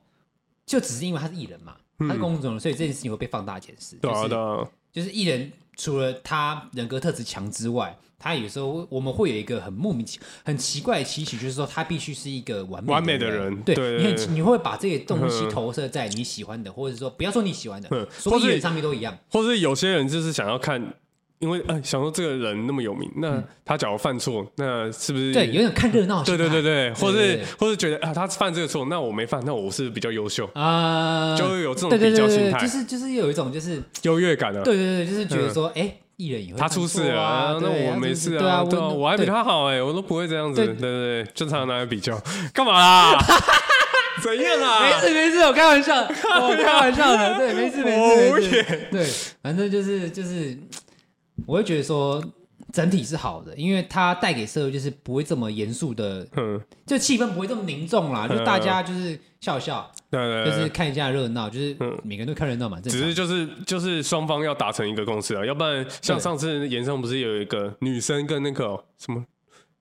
[0.67, 3.97] 就只是因为他是艺人嘛，他是公众人物，所以这件事情会被放大检视。
[3.97, 7.97] 对的，就是艺人除了他人格特质强之外。
[8.19, 13.63] 他有时候我们会有一个很莫名其很奇怪的期许，就是说他必须是一个完美完美的人。
[13.63, 19.17] 对，你很你会把这些东西投射在你喜欢的，或者说不要说你喜欢的，所有艺人上面都一样。
[19.31, 20.95] 或者有些人就是想要看，
[21.39, 26.23] 因为呃想说这个人那么有名，那他假如犯错，那是不是对有点看热闹？
[26.25, 30.49] 对对对对，或是或是觉得啊他犯这个错，那我没犯，那我是比较优秀。
[30.55, 34.63] 啊，就会有这种比较心态，就是就是有一种就是优越感啊。
[34.63, 35.95] 对对对，就是觉得说哎。
[36.19, 40.75] 艺人也会他出事了，那我没事啊，对啊，我还比他好哎，我都不会这样子，对。
[40.75, 42.19] 对对，正常拿来比较，
[42.55, 43.19] 干嘛啦？
[44.25, 44.81] 怎样啊？
[44.81, 49.07] 没事没事，我开玩笑，我开玩笑的，对，没事没事没事，对，
[49.43, 50.57] 反正就是就是，
[51.47, 52.23] 我会觉得说
[52.73, 59.91] 整体是好的，因为它带给社会就是不会这么严肃的，嗯，就气氛不会这么凝重啦，就大家就是笑笑。
[60.11, 62.81] 对对，就是看一下热闹，就是每个人都看热闹嘛。
[62.81, 69.25] 只是就是就是双方要达成一个共识啊，要不然像上次演上不是有一个女生跟那个什么，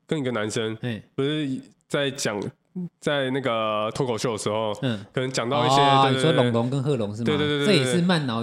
[0.07, 0.77] 跟一个男生，
[1.15, 1.47] 不是
[1.87, 2.41] 在讲
[2.99, 7.25] 在那个脱口秀的时候，嗯，可能讲到一些，你说龙龙跟贺龙是吗？
[7.25, 8.41] 对对对，这也是慢脑，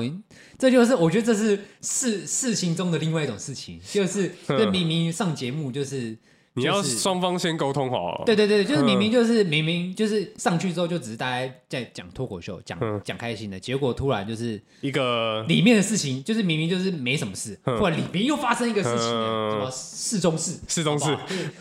[0.59, 6.16] 这就是我觉得这是事事情中的另外一种事情，就是这明明上节目就是。
[6.55, 8.23] 你要双方先沟通好。
[8.27, 21.17] 对对对，就是明明就是明明就是上去之后就只是大家在讲脱口秀，讲讲开心的，结果突然就是一个里面的事情，就是明明就是没什么事，突然里面又发生一个事情，什么事中事，事中事，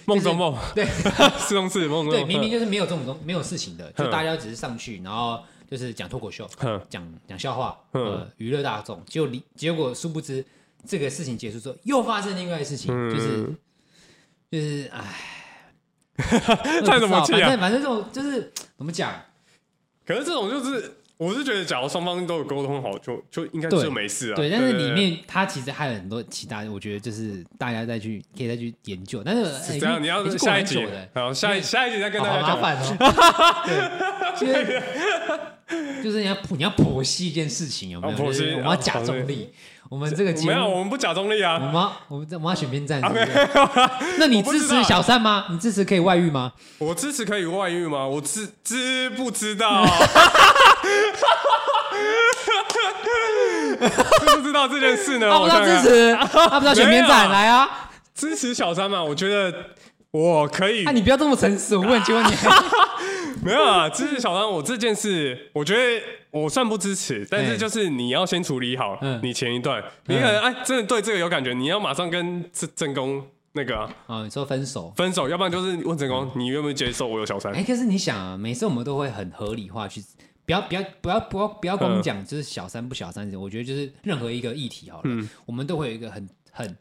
[0.06, 0.86] 梦中梦，对，
[1.40, 5.40] 事中事，梦中 梦，对，明明就是没有这种东没有事情的，就大家只是上去，然后
[5.70, 6.46] 就是讲脱口秀，
[6.90, 10.44] 讲讲笑话，呃，娱乐大众，结果结果殊不知
[10.86, 13.56] 这个事情结束之后，又发生另外的事情，就是。
[14.52, 15.02] 就是唉，
[16.86, 17.40] 太怎么讲？
[17.40, 19.14] 反正反正这种就是怎么讲？
[20.06, 24.36] 可是这种就是我是觉得，假如双方都有沟通好，就就应该就没事啊。
[24.36, 29.24] 对，但是里面它其实还有很多其他，我觉得就是大家再去可以再去研究。
[29.24, 32.60] 但是这样，你要下一集，好，下一下一集再跟大家讲。
[32.60, 32.98] 麻烦哦。
[34.38, 38.18] 对，就是你要你要剖析一件事情有没有？
[38.18, 39.50] 剖析，我们要假中立。
[39.92, 41.56] 我们这个节目没有，我们不假中立啊。
[41.56, 41.74] 我们
[42.08, 43.02] 我们我们要选边站。
[44.18, 45.48] 那你支持小三吗？
[45.50, 46.54] 你支持可以外遇吗？
[46.78, 48.08] 我支持可以外遇吗？
[48.08, 49.86] 我知知不知道？
[54.22, 55.28] 知不知道这件事呢？
[55.30, 57.90] 我不知道支持，他不知道选边站，来啊！
[58.16, 59.04] 支持小三嘛？
[59.04, 59.54] 我觉得
[60.12, 60.84] 我可以。
[60.84, 62.32] 那你不要这么诚实，我问，请问你，
[63.44, 63.90] 没有啊？
[63.90, 73.24] 支持小三，我这件事，我觉得我算不支持，但是就是你要先处理好你前一段，你可能哎真的对这个有感觉，你要马上跟正正宫
[73.54, 77.54] 那个啊，你说分手，分手，要不然就是问正宫，你愿不愿意接受我有小三？
[77.54, 80.02] 哎，可是你想啊，每次我们都会很合理化去。
[80.44, 86.78] 不要不要不要不要不要光讲就是小三不小三，我觉得就是任何一个议题好了，嗯、我们都会有一个很很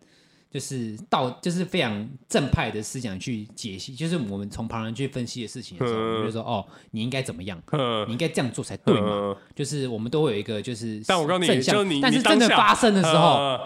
[0.51, 13.61] 就是道就是非常正派的思想去解析，就是我们从旁人去分析的事情的时候，嗯、我们就说哦，你应该怎么样，嗯、你应该这样做才对嘛，嗯、就是我们都会有一个就是，但我告诉你，就你但是真的发生的时候、嗯、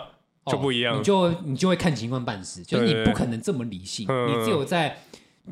[0.53, 4.99] 就不一样，哦、你就你就会看情况办事，就是你不可能这么理性，嗯、你只有在。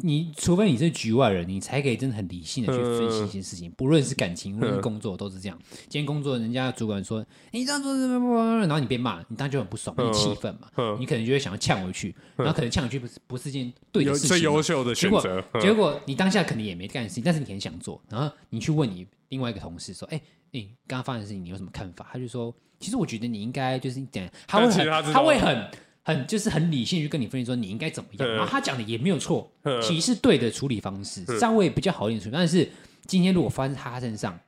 [0.00, 5.58] 你除非你是局外人，你才可以真的很理性的去分析一些事情，不论是感情，无论是工作，都是这样。
[5.88, 10.68] 今天工作，人家主管说你这样做，然后你被骂，你当然就很不爽，你气愤嘛，
[10.98, 15.44] 你可能就会想要呛回去，然后可能呛回去不是不是件对的事情，最优秀的选择。
[15.60, 20.18] 结果你当下肯定也没干事情，但是你很想做，然后你去问你另外一个同事说：“哎，
[20.52, 25.70] 你刚刚发生的事情，你有什么看法？”他就说：“其实我觉得你应该就是这样。”他会很，他会很。
[26.02, 29.50] 很就是很理性去跟你分析说你应该怎么样，然后他讲的也没有错，
[29.80, 32.32] 其实是对的处理方式，稍微比较好一点处理。
[32.34, 32.68] 但是
[33.06, 34.38] 今天如果发生在他身上，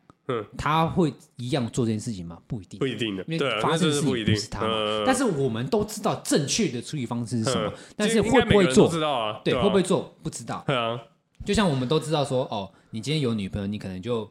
[0.57, 2.39] 他会一样做这件事情吗？
[2.47, 4.67] 不一定，不一定的，因为发生的事情不是他。
[5.07, 8.89] 但是我们都知道正确的处理方式是什么，但是会不会做？
[8.89, 10.15] 知道啊，对，会不会做？
[10.23, 10.65] 不知道。
[11.45, 14.29] 就像我们都知道说，哦，你今天有女朋友，你可能就。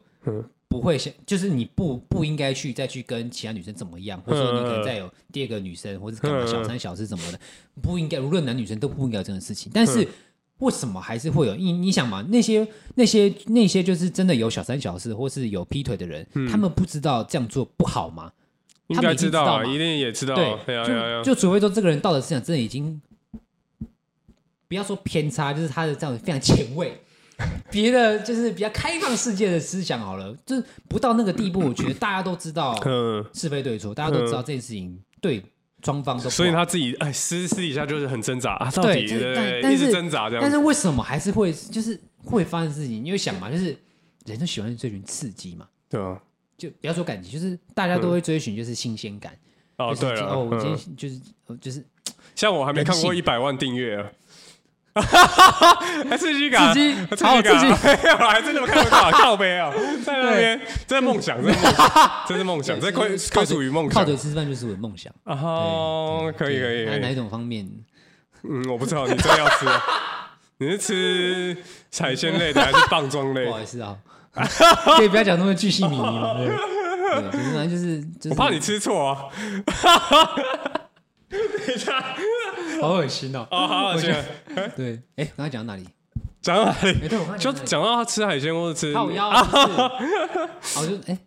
[0.74, 7.38] 不会想，就是你不不应该去再去跟其他女生怎么样，或者说你可能再有第二个女生，或者干嘛小三小四什么的，
[7.80, 9.70] 不应该，无论男女生都不应该有这种事情。
[9.72, 10.06] 但是
[10.58, 11.54] 为什么还是会有？
[11.54, 12.66] 你你想嘛，那些
[12.96, 18.32] 那些那些就是真的有小三小四，或是有劈腿的人，他们不知道这样做不好吗？
[18.88, 20.34] 应该知道，一定也知道。
[20.34, 23.00] 对，就就除非说这个人道德思想真的已经
[24.68, 27.00] 不要说偏差，就是他的这样非常前卫。
[27.70, 31.60] 别的就是比较开放世界的思想好了，就是不到那个地步。
[31.66, 32.74] 我觉得大家都知道
[33.34, 35.42] 是非对错，大家都知道这件事情对
[35.82, 36.30] 双方都。
[36.30, 40.42] 所以他自己哎私私底下就是很挣扎啊，到底对一直挣扎这样。
[40.42, 43.04] 但是为什么还是会就是会发生事情？
[43.04, 43.76] 因为想嘛，就是
[44.26, 46.20] 人都喜欢追寻刺激嘛，对啊。
[46.56, 49.36] 就不要说感情，就是大家都会追寻就是新鲜感。
[49.76, 51.20] 哦，对了，哦，我今天就是
[51.60, 51.84] 就是，
[52.36, 54.08] 像我还没看过一百万订阅啊。
[54.94, 57.66] 还 刺激感，刺激，好刺激！
[57.84, 59.72] 没有，还真的看不到， 靠背啊，
[60.04, 63.94] 在那边，这是梦想，这是梦想，这是梦想，这归归属于梦想。
[63.94, 66.84] 靠嘴吃饭就是我的梦想哦，可以可以。
[67.00, 67.68] 哪一种方面？
[68.48, 69.66] 嗯，我不知道，你真的要吃？
[70.58, 71.56] 你是吃
[72.00, 73.46] 海鲜类的还是棒状类？
[73.46, 73.96] 不好意思啊，
[74.96, 76.34] 可以不要讲那么巨细靡遗吗？
[76.38, 76.48] 对，
[77.52, 79.24] 反正就是，我怕你吃错啊。
[81.28, 81.40] 等
[81.74, 81.92] 一下。
[82.80, 83.46] 好恶心哦！
[83.50, 84.12] 啊，好恶心。
[84.76, 85.88] 对，哎，刚才讲到哪里？
[86.42, 87.08] 讲到哪里？
[87.38, 88.94] 就讲到他吃海鲜或者吃。
[88.94, 89.30] 好腰。
[89.30, 91.18] 好，就哎，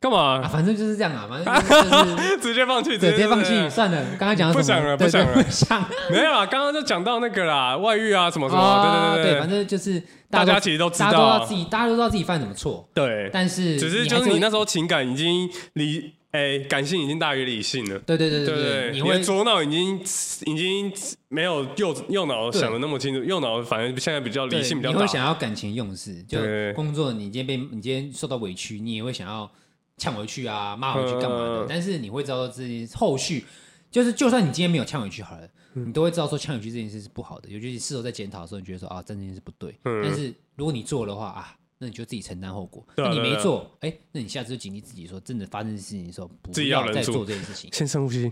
[0.00, 0.46] 干嘛？
[0.46, 4.04] 反正就是这样啊，反正就是 直接放弃，直接放弃，算了。
[4.18, 6.46] 刚才讲不想了，不想了，不想没有啦。
[6.46, 10.00] 刚刚就讲到那个啦，外遇啊，什么什么，对对对对，反正就是
[10.30, 12.88] 大家其实都知道，大家都知道自己，大家都知道自己犯什么错。
[12.94, 16.14] 对，但是只是就是你那时候情感已经离。
[16.30, 17.98] 哎，感性已经大于理性了。
[18.00, 19.98] 对对对对对，你的左脑已经
[20.44, 20.92] 已经
[21.28, 24.96] 没有右右脑想的那么清楚，右脑反正现在比较理性比较大。
[24.96, 26.38] 你会想要感情用事，就
[26.74, 29.50] 工作，你今天被你今天受到委屈，你也会想要
[29.96, 31.66] 呛回去啊，骂回去干嘛的？
[31.66, 33.44] 但是你会知道自己后续，
[33.90, 39.74] 就是就算你今天没有呛回去好了，你都会知道说呛回去这件事是不好的，尤其是事后在检讨的时候，你觉得说啊，这件事不对。
[39.82, 41.54] 但是如果你做的话啊。
[41.78, 42.86] 那你就自己承担后果。
[42.96, 47.70] 那你没做，哎，那你下次就警惕自己，说真的发生事情的时候，不要再做这件事情。
[47.72, 48.30] 先深呼吸。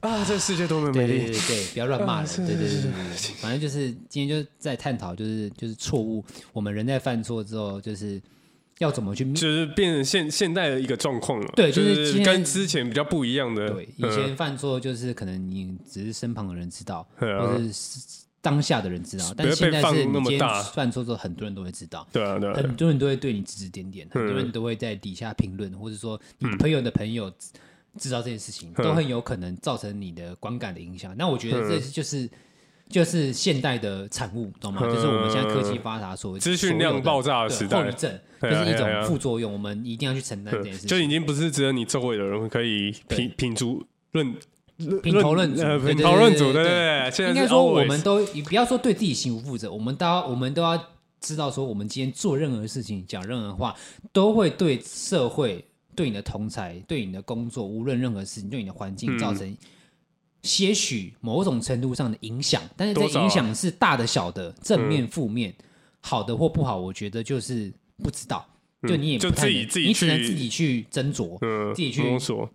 [0.00, 1.18] 啊，这个世界多么美丽！
[1.18, 2.46] 对对对，不要乱骂人。
[2.46, 6.24] 对对对对，反正就是今天就是在探讨，就是就是错误。
[6.52, 8.20] 我们人在犯错之后，就是
[8.78, 11.52] 要怎么去，就是变成现现代的一个状况了。
[11.54, 13.68] 对，就是跟之前比较不一样的。
[13.68, 18.21] 对，以前犯错就是可能你只是身旁的人知道，或者是。
[18.42, 22.06] 当下的人知道，但现在是你今天犯错之后，很多人都会知道。
[22.12, 27.32] 对啊，对啊，很多人都会对你指指点点，很多人都会在底下评论，或者说你朋友的朋友
[27.96, 31.16] 知道这件事情，都很有可能造成你的观感的影响。
[31.16, 32.28] 那我觉得这就是
[32.88, 34.80] 就是现代的产物，懂吗？
[34.82, 40.88] 就是我们现在科技发达，所谓资讯量爆炸的时代，后遗症就是一种副作用，我们一定要去承担这件事情。
[40.88, 44.34] 就已经不是只有你周围的人可以品品足论。
[45.02, 45.94] 品头论足，对
[46.52, 47.28] 对对。
[47.28, 50.76] 应该说，我们都你不要说对自己行无负责，我们都要我们都要
[51.20, 53.76] 知道，说我们今天做任何事情、讲任何话，
[54.12, 55.64] 都会对社会、
[55.94, 59.56] 对你的同才、对你的工作，无论任何事情，对你的环境造成
[60.42, 62.62] 些许某种程度上的影响。
[62.76, 65.54] 但是这影响是大的、小的、正面、负面、
[66.00, 68.44] 好的或不好，我觉得就是不知道。
[68.88, 71.38] 就你也就自己，你只能自己去斟酌，
[71.72, 72.02] 自己去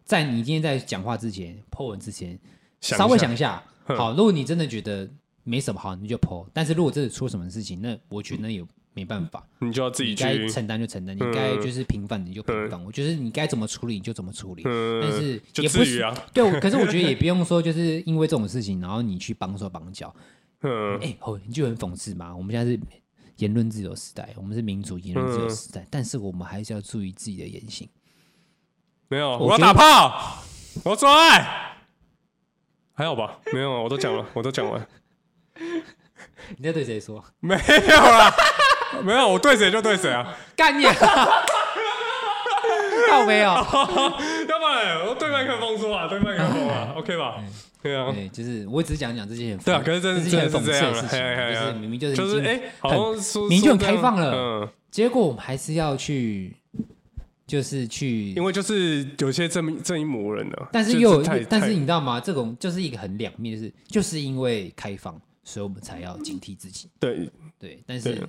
[0.03, 2.37] 在你今天在讲话之前、po 文之前，
[2.81, 3.63] 稍微想一下。
[3.85, 5.09] 好，如果你真的觉得
[5.43, 6.45] 没什么好，你就 po。
[6.51, 8.61] 但是如果真的出什么事情，那我觉得那也
[8.93, 12.83] 没办法，你就要自己该承担就承担，你该就是平反你就平反。
[12.83, 14.63] 我觉得你该怎么处理你就怎么处理。
[15.01, 16.03] 但是也不是
[16.33, 20.13] 对，可是我觉得也不用说就是因为这种事情，然后你去绑手绑脚。
[20.63, 22.35] 嗯，哎，哦，你就很讽刺嘛。
[22.35, 22.77] 我们现在是。
[23.37, 27.89] 言论自由时代，我们是民主言论自由时代，嗯、但是我们还是要注意自己的言行。
[29.07, 30.43] 没有，我要打炮，
[30.83, 31.77] 我要做爱，
[32.93, 33.39] 还好吧？
[33.53, 34.87] 没有，我都讲了， 我都讲完。
[36.57, 37.23] 你在对谁说？
[37.39, 38.33] 没有啦，
[39.03, 40.35] 没有，我对谁就对谁啊！
[40.55, 40.83] 干你！
[43.09, 43.53] 倒没有，
[45.19, 47.43] 对麦克风说啊，对麦克风啊， OK 吧？
[47.81, 51.19] 对啊，对，就是我只是讲讲这些很对啊，可是真是真的是这样的事情，
[51.53, 56.53] 就是明明就是就是哎，好像明明就很开放了，结果我们还是要去，
[57.45, 62.19] 就是去，因为就是有些正正义魔人呢，但是又但是你知道吗？
[62.19, 66.89] 这种就是一个很两面，就是就是因为开放，所以我们才要警惕自己。
[66.99, 68.27] 对对，但是。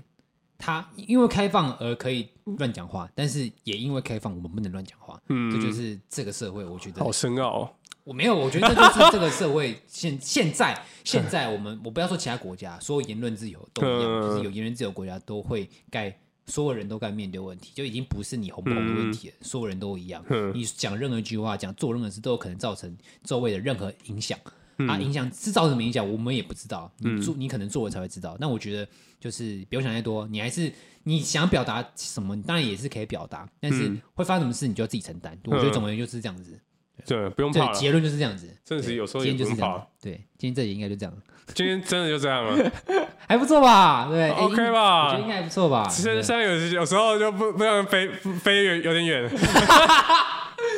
[0.59, 2.29] 他因为开放而可以
[2.59, 5.19] 乱讲话，但是也因为开放，我们不能乱讲话。
[5.29, 7.71] 嗯，这就是这个社会，我觉得好深奥哦。
[8.03, 16.13] 我没有，我觉得这就是这个社会现现在现在我们我不要说其他国家，所有言论自由都一样，就是有言论自由国家都会该
[16.47, 20.25] 所有人都该面对问题，就已经不是你红不红的问题了，所有人都一样。
[20.55, 24.39] 你讲任何一句话，讲做任何事，都有可能造成周围的任何影响。
[24.87, 26.91] 啊，影响是造成什么影响，我们也不知道。
[26.99, 28.37] 你做，你可能做了才会知道。
[28.39, 28.87] 那我觉得
[29.19, 30.73] 就是不用想太多，你还是
[31.05, 35.37] 你想表达什么，你当然也是可以表达，但是会发生什么事，你就要自己承担。
[35.47, 36.59] 我觉得总而言之就是这样子。
[37.07, 37.73] 对，不用怕。
[37.73, 38.49] 结论就是这样子。
[38.65, 39.87] 真的是有时候也不用怕。
[40.01, 41.15] 对，今天这里应该就这样。
[41.55, 42.73] 今天真的就这样了，
[43.27, 44.09] 还不错吧？
[44.11, 45.07] 对， OK 吧？
[45.07, 45.89] 我觉得应该还不错吧？
[45.89, 49.31] 现在有有时候就不不想飞飞远有点远，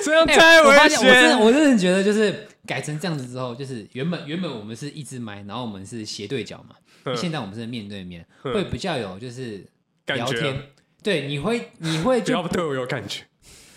[0.04, 0.98] 这样太危险。
[1.00, 2.46] 我真的我真的觉得就是。
[2.70, 6.76] 改成这样子之后，就是原本原本我们是一支麦，然后我们是斜对角嘛。
[7.02, 9.66] 嗯、现在我们是面对面，嗯、会比较有就是
[10.06, 10.54] 聊天。
[10.54, 10.62] 啊、
[11.02, 13.24] 对，你会你会就对我有感觉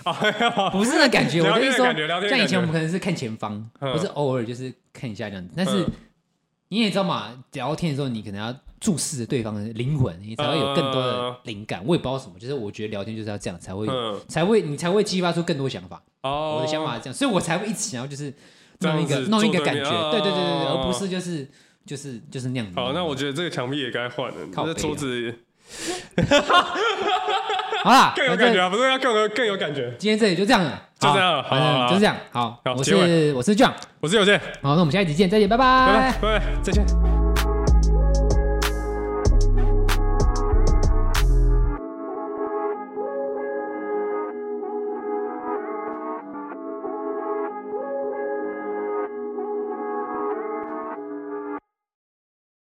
[0.71, 1.41] 不是那感觉。
[1.41, 1.87] 我跟你说，
[2.29, 5.51] 像以前我们可能是看前方，不、嗯、是偶尔就是看一下这样子。
[5.57, 5.83] 但是
[6.67, 11.83] 你也知道嘛，聊天的时候你可能要注视着对方的灵魂，你才会有更多的灵感。
[11.83, 16.03] 我也不知道什么，就是我觉得聊天就是要这样才会、嗯、才会你才会激发出更多想法。
[16.21, 18.31] 哦、我的想法是这样，所以我才会一直想要就是。
[18.83, 21.47] 弄一个弄一个感觉，对对对对对，而不是就是
[21.85, 22.73] 就是就是那样子。
[22.75, 25.33] 好，那我觉得这个墙壁也该换了，靠这桌子。
[27.83, 29.93] 好啦，更有感觉啊，不是要更有更有感觉。
[29.97, 32.15] 今天这里就这样了，就这样了，好，就这样。
[32.31, 34.39] 好，我是我是 John，我是有健。
[34.61, 37.22] 好，那我们下一集见，再见，拜拜，拜拜，再见。